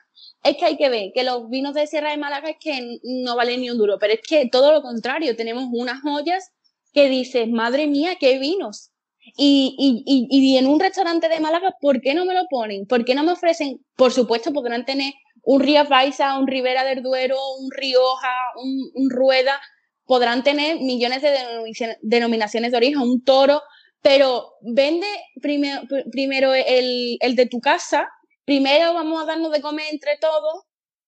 es 0.45 0.57
que 0.57 0.65
hay 0.65 0.77
que 0.77 0.89
ver 0.89 1.11
que 1.13 1.23
los 1.23 1.49
vinos 1.49 1.73
de 1.73 1.87
Sierra 1.87 2.11
de 2.11 2.17
Málaga 2.17 2.51
es 2.51 2.57
que 2.59 2.99
no 3.03 3.35
valen 3.35 3.61
ni 3.61 3.69
un 3.71 3.77
duro, 3.79 3.97
pero 3.99 4.13
es 4.13 4.21
que 4.21 4.47
todo 4.47 4.71
lo 4.71 4.81
contrario, 4.83 5.35
tenemos 5.35 5.65
unas 5.71 6.01
joyas 6.01 6.51
que 6.93 7.09
dices, 7.09 7.49
madre 7.49 7.87
mía, 7.87 8.15
qué 8.19 8.37
vinos. 8.37 8.91
Y, 9.37 9.75
y, 9.79 10.03
y, 10.05 10.53
y 10.53 10.57
en 10.57 10.67
un 10.67 10.79
restaurante 10.79 11.27
de 11.29 11.39
Málaga, 11.39 11.73
¿por 11.81 11.99
qué 11.99 12.13
no 12.13 12.25
me 12.25 12.35
lo 12.35 12.45
ponen? 12.47 12.85
¿Por 12.85 13.03
qué 13.03 13.15
no 13.15 13.23
me 13.23 13.31
ofrecen? 13.31 13.83
Por 13.95 14.13
supuesto, 14.13 14.53
podrán 14.53 14.85
tener 14.85 15.13
un 15.41 15.61
Rías 15.61 15.89
Baixa, 15.89 16.37
un 16.37 16.45
Ribera 16.45 16.83
del 16.83 17.01
Duero, 17.01 17.37
un 17.59 17.71
Rioja, 17.71 18.33
un, 18.63 18.91
un 18.93 19.09
Rueda, 19.09 19.59
podrán 20.05 20.43
tener 20.43 20.79
millones 20.79 21.23
de 21.23 21.31
denominaciones, 21.31 21.97
denominaciones 22.01 22.71
de 22.71 22.77
origen, 22.77 22.99
un 22.99 23.23
toro, 23.23 23.61
pero 24.01 24.53
vende 24.61 25.07
primero, 25.41 25.81
primero 26.11 26.53
el, 26.53 27.17
el 27.19 27.35
de 27.35 27.47
tu 27.47 27.59
casa, 27.59 28.07
primero 28.45 28.93
vamos 28.93 29.21
a 29.21 29.25
darnos 29.25 29.51
de 29.51 29.61
comer 29.61 29.85
entre 29.91 30.17
todos. 30.17 30.63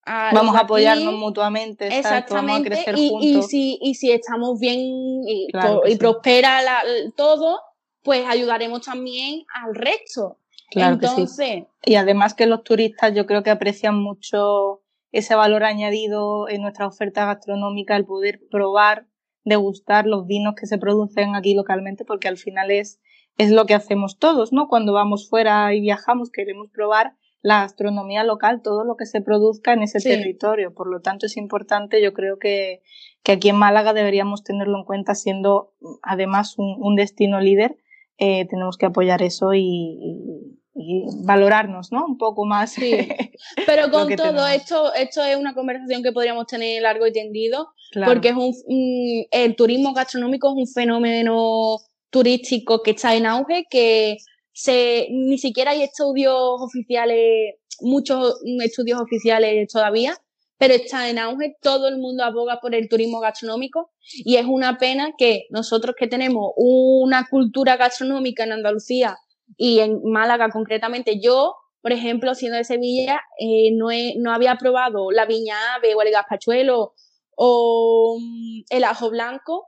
a 0.06 0.32
Vamos 0.34 0.56
a 0.56 0.62
apoyarnos 0.62 1.08
aquí, 1.14 1.18
mutuamente, 1.18 1.88
exacto, 1.88 2.36
vamos 2.36 2.60
a 2.60 2.64
Exactamente, 2.64 2.70
crecer 2.70 2.96
y, 2.98 3.06
y 3.08 3.10
juntos. 3.10 3.48
si, 3.50 3.78
y 3.82 3.96
si 3.96 4.12
estamos 4.12 4.60
bien 4.60 4.80
y, 4.80 5.48
Claro 5.52 5.80
pro- 5.80 5.82
que 5.84 5.90
y 5.90 5.94
sí. 5.94 5.98
prospera 6.00 6.62
la- 6.62 6.84
todo, 7.16 7.60
pues 8.04 8.26
ayudaremos 8.26 8.82
también 8.84 9.44
al 9.54 9.76
resto. 9.76 10.40
Claro 10.72 10.98
que 10.98 11.08
sí. 11.08 11.14
Entonces, 11.22 11.64
Y 11.86 11.96
además 11.96 12.34
que 12.34 12.46
los 12.46 12.64
turistas 12.64 13.14
yo 13.16 13.26
creo 13.26 13.44
que 13.44 13.50
aprecian 13.50 14.02
mucho 14.02 14.82
ese 15.12 15.36
valor 15.36 15.64
añadido 15.64 16.48
en 16.50 16.62
nuestra 16.62 16.88
oferta 16.88 17.26
gastronómica, 17.26 17.96
el 17.98 18.06
poder 18.06 18.40
probar, 18.50 19.08
degustar 19.44 20.06
los 20.06 20.26
vinos 20.26 20.56
que 20.60 20.68
se 20.68 20.78
producen 20.78 21.36
aquí 21.36 21.54
localmente, 21.54 22.06
porque 22.06 22.28
al 22.30 22.38
final 22.38 22.72
es, 22.72 23.00
es 23.38 23.52
lo 23.52 23.66
que 23.66 23.74
hacemos 23.74 24.18
todos, 24.20 24.52
¿no? 24.54 24.68
Cuando 24.70 24.94
vamos 24.94 25.30
fuera 25.30 25.74
y 25.74 25.82
viajamos 25.82 26.30
queremos 26.32 26.70
probar 26.72 27.16
la 27.42 27.62
gastronomía 27.62 28.24
local, 28.24 28.62
todo 28.64 28.84
lo 28.84 28.96
que 28.96 29.06
se 29.06 29.22
produzca 29.22 29.74
en 29.74 29.84
ese 29.84 30.00
Sí. 30.00 30.10
territorio. 30.10 30.74
Por 30.74 30.88
lo 30.92 31.02
tanto, 31.02 31.26
es 31.28 31.38
importante, 31.38 32.02
yo 32.02 32.14
creo 32.14 32.40
que, 32.40 32.82
que 33.24 33.34
aquí 33.34 33.50
en 33.50 33.56
Málaga 33.58 33.94
deberíamos 33.94 34.44
tenerlo 34.44 34.78
en 34.78 34.84
cuenta, 34.86 35.16
siendo 35.16 35.74
además 36.02 36.56
un, 36.58 36.76
un 36.80 36.96
destino 36.96 37.40
líder, 37.40 37.78
eh, 38.18 38.46
tenemos 38.48 38.78
que 38.78 38.88
apoyar 38.88 39.22
eso 39.22 39.54
y, 39.54 39.62
y- 39.62 40.58
y 40.80 41.04
valorarnos, 41.26 41.92
¿no? 41.92 42.06
Un 42.06 42.18
poco 42.20 42.46
más. 42.46 42.72
Sí. 42.74 42.92
pero 43.66 43.90
con 43.90 44.16
todo 44.16 44.28
tenemos. 44.28 44.52
esto, 44.52 44.94
esto 44.94 45.24
es 45.24 45.36
una 45.36 45.56
conversación 45.56 46.04
que 46.04 46.12
podríamos 46.12 46.46
tener 46.46 46.82
largo 46.84 47.08
y 47.08 47.12
tendido, 47.12 47.70
Claro. 47.92 48.12
porque 48.14 48.30
es 48.30 48.36
un, 48.36 49.26
el 49.32 49.56
turismo 49.56 49.94
gastronómico 49.94 50.50
es 50.50 50.56
un 50.56 50.68
fenómeno 50.68 51.78
turístico 52.12 52.82
que 52.84 52.92
está 52.92 53.16
en 53.16 53.26
auge, 53.26 53.66
que 53.70 54.18
se, 54.58 55.08
ni 55.12 55.38
siquiera 55.38 55.70
hay 55.70 55.84
estudios 55.84 56.34
oficiales, 56.36 57.54
muchos 57.80 58.42
estudios 58.64 59.00
oficiales 59.00 59.72
todavía, 59.72 60.18
pero 60.58 60.74
está 60.74 61.10
en 61.12 61.20
auge, 61.20 61.56
todo 61.62 61.88
el 61.88 62.00
mundo 62.00 62.24
aboga 62.24 62.60
por 62.60 62.74
el 62.74 62.90
turismo 62.90 63.20
gastronómico 63.20 63.92
y 64.12 64.38
es 64.38 64.48
una 64.48 64.80
pena 64.80 65.12
que 65.16 65.44
nosotros 65.52 65.94
que 65.96 66.08
tenemos 66.08 66.54
una 66.56 67.28
cultura 67.30 67.78
gastronómica 67.78 68.46
en 68.46 68.54
Andalucía 68.54 69.20
y 69.58 69.78
en 69.78 70.02
Málaga 70.04 70.50
concretamente, 70.50 71.20
yo, 71.22 71.54
por 71.84 71.92
ejemplo, 71.92 72.34
siendo 72.34 72.58
de 72.58 72.64
Sevilla, 72.64 73.22
eh, 73.40 73.70
no, 73.74 73.90
no 74.18 74.34
había 74.34 74.56
probado 74.56 75.12
la 75.12 75.28
viña 75.28 75.76
ave 75.76 75.94
o 75.94 76.02
el 76.02 76.12
gazpachuelo 76.12 76.96
o 77.36 78.18
mm, 78.20 78.62
el 78.72 78.84
ajo 78.86 79.12
blanco 79.12 79.68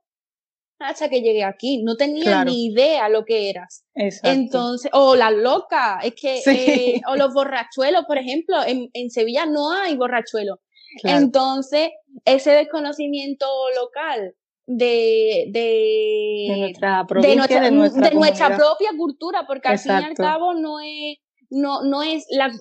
hasta 0.79 1.09
que 1.09 1.21
llegué 1.21 1.43
aquí. 1.43 1.83
No 1.83 1.95
tenía 1.95 2.43
ni 2.45 2.67
idea 2.67 3.09
lo 3.09 3.25
que 3.25 3.49
eras. 3.49 3.85
Entonces, 3.93 4.89
o 4.93 5.15
las 5.15 5.33
locas, 5.33 6.03
es 6.03 6.13
que, 6.15 6.41
eh, 6.45 7.01
o 7.07 7.15
los 7.15 7.33
borrachuelos, 7.33 8.05
por 8.05 8.17
ejemplo, 8.17 8.55
en, 8.65 8.89
en 8.93 9.09
Sevilla 9.09 9.45
no 9.45 9.71
hay 9.71 9.95
borrachuelos. 9.95 10.59
Entonces, 11.03 11.91
ese 12.25 12.51
desconocimiento 12.51 13.45
local 13.79 14.35
de, 14.65 15.45
de, 15.49 16.55
nuestra 16.57 17.05
provincia, 17.07 17.61
de 17.61 17.71
nuestra, 17.71 18.55
propia 18.55 18.89
cultura, 18.97 19.45
porque 19.47 19.67
al 19.67 19.79
fin 19.79 19.91
y 19.99 20.03
al 20.03 20.13
cabo 20.13 20.53
no 20.53 20.79
es, 20.79 21.17
no, 21.49 21.83
no 21.83 22.03
es 22.03 22.25
la, 22.29 22.51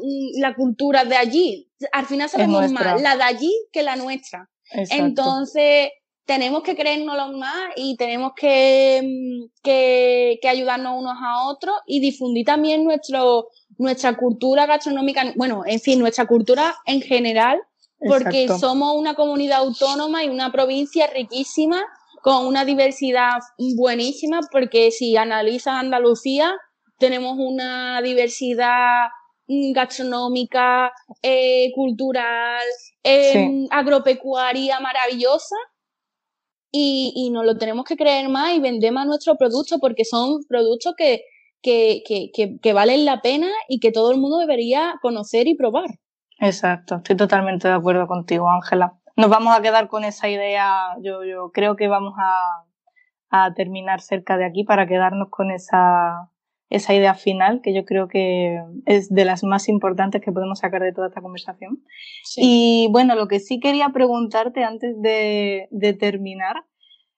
la 0.40 0.54
cultura 0.54 1.04
de 1.04 1.16
allí. 1.16 1.70
Al 1.92 2.06
final 2.06 2.28
sabemos 2.28 2.70
más 2.72 3.00
la 3.00 3.16
de 3.16 3.22
allí 3.22 3.54
que 3.72 3.82
la 3.82 3.96
nuestra. 3.96 4.50
Entonces, 4.70 5.90
tenemos 6.28 6.62
que 6.62 6.76
creérnoslo 6.76 7.38
más 7.38 7.70
y 7.74 7.96
tenemos 7.96 8.32
que, 8.36 9.48
que, 9.62 10.38
que, 10.42 10.48
ayudarnos 10.48 10.98
unos 10.98 11.16
a 11.22 11.48
otros 11.48 11.74
y 11.86 12.00
difundir 12.00 12.44
también 12.44 12.84
nuestro, 12.84 13.48
nuestra 13.78 14.14
cultura 14.14 14.66
gastronómica, 14.66 15.32
bueno, 15.36 15.62
en 15.64 15.80
fin, 15.80 15.98
nuestra 15.98 16.26
cultura 16.26 16.76
en 16.84 17.00
general, 17.00 17.58
porque 18.06 18.46
somos 18.46 18.94
una 18.96 19.14
comunidad 19.14 19.60
autónoma 19.60 20.22
y 20.22 20.28
una 20.28 20.52
provincia 20.52 21.06
riquísima, 21.06 21.82
con 22.20 22.46
una 22.46 22.66
diversidad 22.66 23.38
buenísima, 23.76 24.40
porque 24.52 24.90
si 24.90 25.16
analizas 25.16 25.76
Andalucía, 25.76 26.52
tenemos 26.98 27.36
una 27.38 28.02
diversidad 28.02 29.06
mm, 29.46 29.72
gastronómica, 29.72 30.92
eh, 31.22 31.72
cultural, 31.74 32.66
eh, 33.02 33.66
agropecuaria 33.70 34.78
maravillosa 34.78 35.56
y, 36.70 37.12
y 37.14 37.30
nos 37.30 37.44
lo 37.44 37.56
tenemos 37.56 37.84
que 37.84 37.96
creer 37.96 38.28
más 38.28 38.54
y 38.54 38.60
vender 38.60 38.92
más 38.92 39.06
nuestros 39.06 39.36
productos 39.38 39.78
porque 39.80 40.04
son 40.04 40.44
productos 40.48 40.94
que, 40.96 41.22
que, 41.62 42.02
que, 42.06 42.58
que, 42.60 42.72
valen 42.72 43.04
la 43.04 43.20
pena 43.20 43.48
y 43.68 43.80
que 43.80 43.92
todo 43.92 44.12
el 44.12 44.18
mundo 44.18 44.38
debería 44.38 44.94
conocer 45.02 45.48
y 45.48 45.56
probar. 45.56 45.90
Exacto, 46.40 46.96
estoy 46.96 47.16
totalmente 47.16 47.68
de 47.68 47.74
acuerdo 47.74 48.06
contigo, 48.06 48.50
Ángela. 48.50 48.94
Nos 49.16 49.30
vamos 49.30 49.56
a 49.56 49.62
quedar 49.62 49.88
con 49.88 50.04
esa 50.04 50.28
idea, 50.28 50.96
yo, 51.02 51.24
yo 51.24 51.50
creo 51.52 51.74
que 51.74 51.88
vamos 51.88 52.14
a, 52.18 52.64
a 53.30 53.54
terminar 53.54 54.00
cerca 54.00 54.36
de 54.36 54.46
aquí 54.46 54.64
para 54.64 54.86
quedarnos 54.86 55.28
con 55.30 55.50
esa, 55.50 56.30
esa 56.70 56.94
idea 56.94 57.14
final, 57.14 57.60
que 57.62 57.74
yo 57.74 57.84
creo 57.84 58.08
que 58.08 58.58
es 58.84 59.08
de 59.08 59.24
las 59.24 59.42
más 59.42 59.68
importantes 59.68 60.20
que 60.20 60.32
podemos 60.32 60.58
sacar 60.58 60.82
de 60.82 60.92
toda 60.92 61.08
esta 61.08 61.22
conversación. 61.22 61.82
Y 62.36 62.88
bueno, 62.90 63.14
lo 63.14 63.26
que 63.26 63.40
sí 63.40 63.58
quería 63.58 63.88
preguntarte 63.90 64.64
antes 64.64 65.00
de, 65.00 65.68
de, 65.70 65.92
terminar 65.94 66.66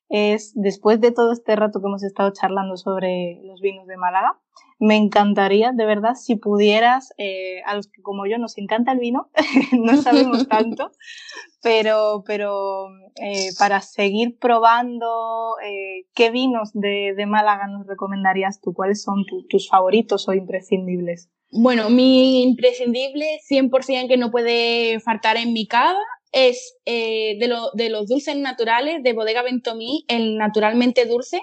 es, 0.08 0.52
después 0.54 1.00
de 1.00 1.10
todo 1.10 1.32
este 1.32 1.56
rato 1.56 1.80
que 1.80 1.88
hemos 1.88 2.04
estado 2.04 2.32
charlando 2.32 2.76
sobre 2.76 3.40
los 3.44 3.60
vinos 3.60 3.86
de 3.86 3.96
Málaga, 3.96 4.38
me 4.80 4.96
encantaría, 4.96 5.72
de 5.72 5.84
verdad, 5.84 6.14
si 6.14 6.36
pudieras, 6.36 7.12
eh, 7.18 7.60
a 7.66 7.74
los 7.74 7.88
que 7.88 8.00
como 8.00 8.26
yo 8.26 8.38
nos 8.38 8.56
encanta 8.56 8.92
el 8.92 8.98
vino, 8.98 9.30
no 9.78 10.00
sabemos 10.00 10.48
tanto, 10.48 10.90
pero, 11.62 12.24
pero 12.26 12.88
eh, 13.16 13.50
para 13.58 13.82
seguir 13.82 14.38
probando, 14.38 15.56
eh, 15.62 16.06
¿qué 16.14 16.30
vinos 16.30 16.70
de, 16.72 17.12
de, 17.14 17.26
Málaga 17.26 17.66
nos 17.66 17.86
recomendarías 17.86 18.62
tú? 18.62 18.72
¿Cuáles 18.72 19.02
son 19.02 19.26
tus 19.50 19.68
favoritos 19.68 20.26
o 20.28 20.32
imprescindibles? 20.32 21.28
Bueno, 21.50 21.90
mi 21.90 22.42
imprescindible 22.42 23.38
100% 23.50 24.08
que 24.08 24.16
no 24.16 24.30
puede 24.30 24.98
faltar 25.00 25.36
en 25.36 25.52
mi 25.52 25.66
cava 25.66 25.98
es 26.32 26.76
de, 26.86 27.46
lo, 27.48 27.70
de, 27.74 27.90
los 27.90 28.06
dulces 28.06 28.36
naturales 28.36 29.02
de 29.02 29.12
Bodega 29.12 29.42
Ventomí, 29.42 30.04
el 30.08 30.38
naturalmente 30.38 31.04
dulce. 31.04 31.42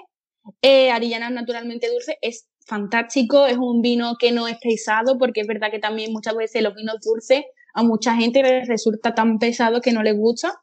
Eh, 0.62 0.90
Arillanas 0.90 1.30
naturalmente 1.30 1.90
dulce 1.90 2.18
es 2.22 2.48
fantástico, 2.68 3.46
es 3.46 3.56
un 3.56 3.80
vino 3.82 4.16
que 4.18 4.30
no 4.30 4.46
es 4.46 4.58
pesado 4.60 5.18
porque 5.18 5.40
es 5.40 5.46
verdad 5.46 5.70
que 5.70 5.78
también 5.78 6.12
muchas 6.12 6.36
veces 6.36 6.62
los 6.62 6.74
vinos 6.74 6.96
dulces 7.02 7.44
a 7.74 7.82
mucha 7.82 8.14
gente 8.14 8.42
les 8.42 8.68
resulta 8.68 9.14
tan 9.14 9.38
pesado 9.38 9.80
que 9.80 9.92
no 9.92 10.02
les 10.02 10.16
gusta. 10.16 10.60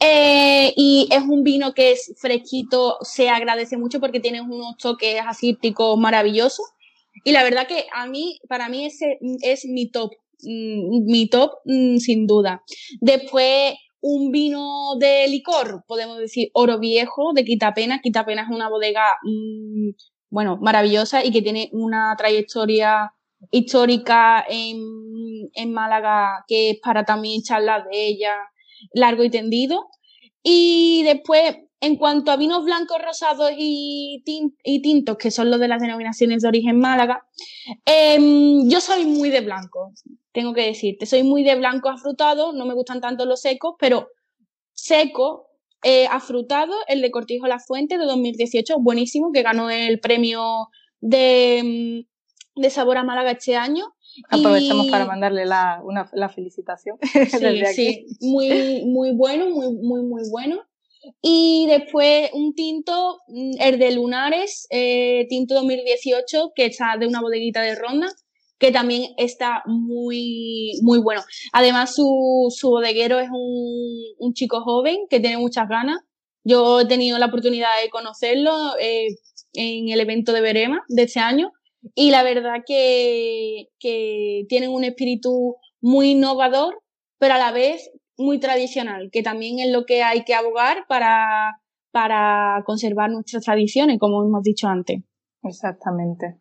Eh, 0.00 0.72
y 0.76 1.08
es 1.10 1.22
un 1.22 1.42
vino 1.44 1.72
que 1.72 1.92
es 1.92 2.12
fresquito, 2.18 2.98
se 3.02 3.28
agradece 3.28 3.76
mucho 3.76 4.00
porque 4.00 4.20
tiene 4.20 4.40
unos 4.40 4.76
toques 4.76 5.20
acíticos 5.26 5.98
maravillosos. 5.98 6.66
Y 7.24 7.32
la 7.32 7.44
verdad 7.44 7.66
que 7.66 7.86
a 7.94 8.06
mí, 8.06 8.38
para 8.48 8.68
mí 8.68 8.86
ese 8.86 9.18
es 9.42 9.64
mi 9.66 9.90
top, 9.90 10.10
mm, 10.42 11.04
mi 11.06 11.28
top 11.28 11.52
mm, 11.64 11.98
sin 11.98 12.26
duda. 12.26 12.62
Después, 13.00 13.74
un 14.00 14.30
vino 14.32 14.96
de 14.98 15.26
licor, 15.28 15.84
podemos 15.86 16.18
decir 16.18 16.50
oro 16.52 16.78
viejo 16.78 17.32
de 17.34 17.44
Quitapena. 17.44 18.00
Quitapena 18.02 18.42
es 18.42 18.48
una 18.50 18.68
bodega, 18.68 19.04
mm, 19.22 19.90
bueno, 20.34 20.58
maravillosa 20.60 21.24
y 21.24 21.30
que 21.30 21.42
tiene 21.42 21.70
una 21.70 22.16
trayectoria 22.18 23.14
histórica 23.52 24.44
en, 24.48 24.80
en 25.54 25.72
Málaga 25.72 26.44
que 26.48 26.70
es 26.70 26.80
para 26.82 27.04
también 27.04 27.40
charlar 27.42 27.84
de 27.84 28.08
ella 28.08 28.34
largo 28.92 29.22
y 29.22 29.30
tendido. 29.30 29.86
Y 30.42 31.04
después, 31.04 31.56
en 31.80 31.94
cuanto 31.94 32.32
a 32.32 32.36
vinos 32.36 32.64
blancos, 32.64 32.98
rosados 33.00 33.52
y, 33.56 34.24
y 34.64 34.82
tintos, 34.82 35.16
que 35.18 35.30
son 35.30 35.52
los 35.52 35.60
de 35.60 35.68
las 35.68 35.80
denominaciones 35.80 36.42
de 36.42 36.48
origen 36.48 36.80
Málaga, 36.80 37.24
em, 37.86 38.68
yo 38.68 38.80
soy 38.80 39.06
muy 39.06 39.30
de 39.30 39.40
blanco, 39.40 39.92
tengo 40.32 40.52
que 40.52 40.66
decirte. 40.66 41.06
Soy 41.06 41.22
muy 41.22 41.44
de 41.44 41.54
blanco 41.54 41.90
afrutado, 41.90 42.52
no 42.52 42.66
me 42.66 42.74
gustan 42.74 43.00
tanto 43.00 43.24
los 43.24 43.40
secos, 43.40 43.76
pero 43.78 44.08
seco, 44.72 45.46
eh, 45.84 46.06
afrutado, 46.10 46.74
el 46.88 47.02
de 47.02 47.10
Cortijo 47.10 47.46
La 47.46 47.60
Fuente 47.60 47.98
de 47.98 48.04
2018, 48.04 48.78
buenísimo, 48.80 49.30
que 49.32 49.42
ganó 49.42 49.70
el 49.70 50.00
premio 50.00 50.68
de 51.00 52.06
de 52.56 52.70
Sabor 52.70 52.98
a 52.98 53.04
Málaga 53.04 53.32
este 53.32 53.56
año. 53.56 53.84
Aprovechamos 54.30 54.86
para 54.88 55.06
mandarle 55.06 55.44
la, 55.44 55.80
una, 55.84 56.08
la 56.12 56.28
felicitación. 56.28 56.98
Sí, 57.30 57.66
sí, 57.74 58.06
muy, 58.20 58.84
muy 58.84 59.12
bueno, 59.12 59.50
muy, 59.50 59.74
muy, 59.74 60.02
muy 60.02 60.22
bueno. 60.30 60.62
Y 61.20 61.66
después 61.68 62.30
un 62.32 62.54
tinto, 62.54 63.18
mm, 63.28 63.60
el 63.60 63.78
de 63.78 63.92
Lunares, 63.92 64.66
eh, 64.70 65.26
tinto 65.28 65.54
2018, 65.54 66.52
que 66.54 66.66
está 66.66 66.96
de 66.98 67.06
una 67.06 67.20
bodeguita 67.20 67.60
de 67.60 67.74
ronda, 67.74 68.08
que 68.64 68.72
también 68.72 69.12
está 69.18 69.62
muy, 69.66 70.72
muy 70.80 70.98
bueno. 70.98 71.20
Además, 71.52 71.94
su, 71.94 72.46
su 72.48 72.70
bodeguero 72.70 73.20
es 73.20 73.28
un, 73.30 74.02
un, 74.18 74.32
chico 74.32 74.62
joven 74.62 75.00
que 75.10 75.20
tiene 75.20 75.36
muchas 75.36 75.68
ganas. 75.68 75.98
Yo 76.44 76.80
he 76.80 76.86
tenido 76.86 77.18
la 77.18 77.26
oportunidad 77.26 77.68
de 77.82 77.90
conocerlo 77.90 78.54
eh, 78.80 79.08
en 79.52 79.90
el 79.90 80.00
evento 80.00 80.32
de 80.32 80.40
Verema 80.40 80.82
de 80.88 81.02
este 81.02 81.20
año 81.20 81.52
y 81.94 82.10
la 82.10 82.22
verdad 82.22 82.62
que, 82.66 83.66
que 83.78 84.46
tienen 84.48 84.70
un 84.70 84.84
espíritu 84.84 85.56
muy 85.82 86.12
innovador, 86.12 86.80
pero 87.18 87.34
a 87.34 87.38
la 87.38 87.52
vez 87.52 87.90
muy 88.16 88.40
tradicional, 88.40 89.10
que 89.12 89.22
también 89.22 89.58
es 89.58 89.70
lo 89.70 89.84
que 89.84 90.02
hay 90.02 90.24
que 90.24 90.34
abogar 90.34 90.86
para, 90.88 91.52
para 91.90 92.62
conservar 92.64 93.10
nuestras 93.10 93.44
tradiciones, 93.44 93.98
como 93.98 94.24
hemos 94.24 94.42
dicho 94.42 94.68
antes. 94.68 95.02
Exactamente. 95.42 96.38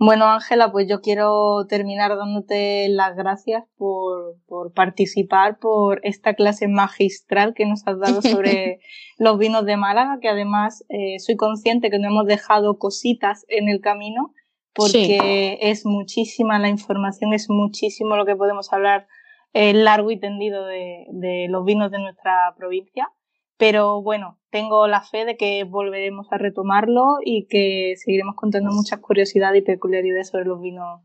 Bueno, 0.00 0.26
Ángela, 0.26 0.70
pues 0.70 0.86
yo 0.88 1.00
quiero 1.00 1.66
terminar 1.66 2.16
dándote 2.16 2.88
las 2.88 3.16
gracias 3.16 3.64
por, 3.76 4.36
por, 4.46 4.72
participar, 4.72 5.58
por 5.58 6.00
esta 6.04 6.34
clase 6.34 6.68
magistral 6.68 7.52
que 7.52 7.66
nos 7.66 7.84
has 7.86 7.98
dado 7.98 8.22
sobre 8.22 8.78
los 9.18 9.38
vinos 9.38 9.66
de 9.66 9.76
Málaga, 9.76 10.18
que 10.20 10.28
además 10.28 10.84
eh, 10.88 11.18
soy 11.18 11.36
consciente 11.36 11.90
que 11.90 11.98
no 11.98 12.08
hemos 12.08 12.26
dejado 12.26 12.78
cositas 12.78 13.44
en 13.48 13.68
el 13.68 13.80
camino 13.80 14.32
porque 14.72 15.58
es 15.60 15.84
muchísima 15.84 16.60
la 16.60 16.68
información, 16.68 17.32
es 17.32 17.50
muchísimo 17.50 18.16
lo 18.16 18.24
que 18.24 18.36
podemos 18.36 18.72
hablar 18.72 19.08
eh, 19.52 19.72
largo 19.72 20.12
y 20.12 20.20
tendido 20.20 20.64
de, 20.66 21.06
de, 21.10 21.46
los 21.48 21.64
vinos 21.64 21.90
de 21.90 21.98
nuestra 21.98 22.54
provincia. 22.56 23.10
Pero 23.58 24.00
bueno, 24.02 24.38
tengo 24.50 24.86
la 24.86 25.02
fe 25.02 25.24
de 25.24 25.36
que 25.36 25.64
volveremos 25.64 26.28
a 26.30 26.38
retomarlo 26.38 27.18
y 27.22 27.46
que 27.48 27.94
seguiremos 27.96 28.36
contando 28.36 28.70
muchas 28.70 29.00
curiosidades 29.00 29.62
y 29.62 29.64
peculiaridades 29.64 30.28
sobre 30.28 30.44
los 30.44 30.60
vinos 30.60 31.02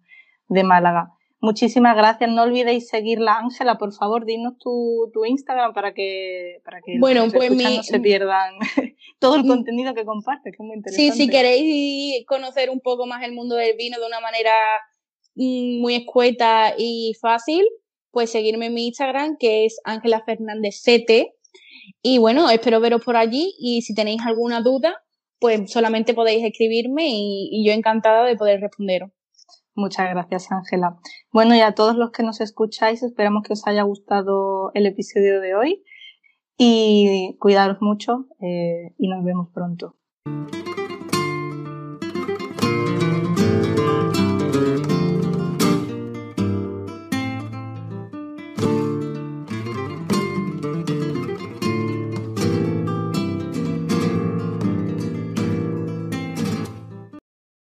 de 0.48 0.64
Málaga. 0.64 1.14
Muchísimas 1.44 1.98
gracias. 1.98 2.32
No 2.32 2.44
olvidéis 2.44 2.88
seguirla, 2.88 3.38
Ángela. 3.38 3.78
Por 3.78 3.92
favor, 3.92 4.24
dinos 4.24 4.58
tu, 4.60 5.10
tu 5.14 5.26
Instagram 5.26 5.74
para 5.74 5.94
que, 5.94 6.62
para 6.64 6.80
que 6.80 6.98
bueno, 7.00 7.26
pues 7.34 7.52
no 7.52 7.84
se 7.84 8.00
pierdan 8.00 8.54
todo 9.20 9.36
el 9.36 9.44
mm. 9.44 9.48
contenido 9.50 9.94
que 9.94 10.06
compartes, 10.06 10.56
que 10.56 10.64
es 10.64 10.66
muy 10.66 10.78
interesante. 10.78 11.12
Sí, 11.12 11.18
si 11.18 11.30
queréis 11.30 12.26
conocer 12.28 12.70
un 12.70 12.80
poco 12.80 13.08
más 13.08 13.24
el 13.24 13.34
mundo 13.34 13.56
del 13.56 13.76
vino 13.76 14.00
de 14.00 14.08
una 14.08 14.22
manera 14.22 14.54
mm, 15.36 15.82
muy 15.82 15.96
escueta 15.96 16.76
y 16.78 17.14
fácil, 17.20 17.66
pues 18.12 18.32
seguirme 18.32 18.68
en 18.68 18.76
mi 18.76 18.88
Instagram, 18.88 19.36
que 19.38 19.66
es 19.66 19.82
Ángela 19.84 20.24
Fernández 20.24 20.82
CT. 20.82 21.34
Y 22.02 22.18
bueno, 22.18 22.50
espero 22.50 22.80
veros 22.80 23.04
por 23.04 23.16
allí 23.16 23.54
y 23.60 23.82
si 23.82 23.94
tenéis 23.94 24.22
alguna 24.26 24.62
duda, 24.62 25.02
pues 25.40 25.72
solamente 25.72 26.14
podéis 26.14 26.44
escribirme 26.44 27.10
y, 27.10 27.66
yo 27.68 27.74
encantada 27.74 28.26
de 28.26 28.36
poder 28.36 28.62
responderos. 28.62 29.12
Muchas 29.76 30.10
gracias, 30.10 30.52
Ángela. 30.52 30.98
Bueno, 31.32 31.56
y 31.56 31.60
a 31.62 31.74
todos 31.74 31.96
los 31.96 32.12
que 32.12 32.24
nos 32.24 32.42
escucháis, 32.42 33.04
esperamos 33.04 33.44
que 33.44 33.54
os 33.54 33.66
haya 33.68 33.84
gustado 33.84 34.72
el 34.74 34.86
episodio 34.86 35.42
de 35.42 35.56
hoy 35.56 35.84
y 36.58 37.36
cuidaros 37.40 37.78
mucho 37.82 38.28
eh, 38.40 38.94
y 38.98 39.08
nos 39.08 39.24
vemos 39.26 39.50
pronto. 39.54 39.98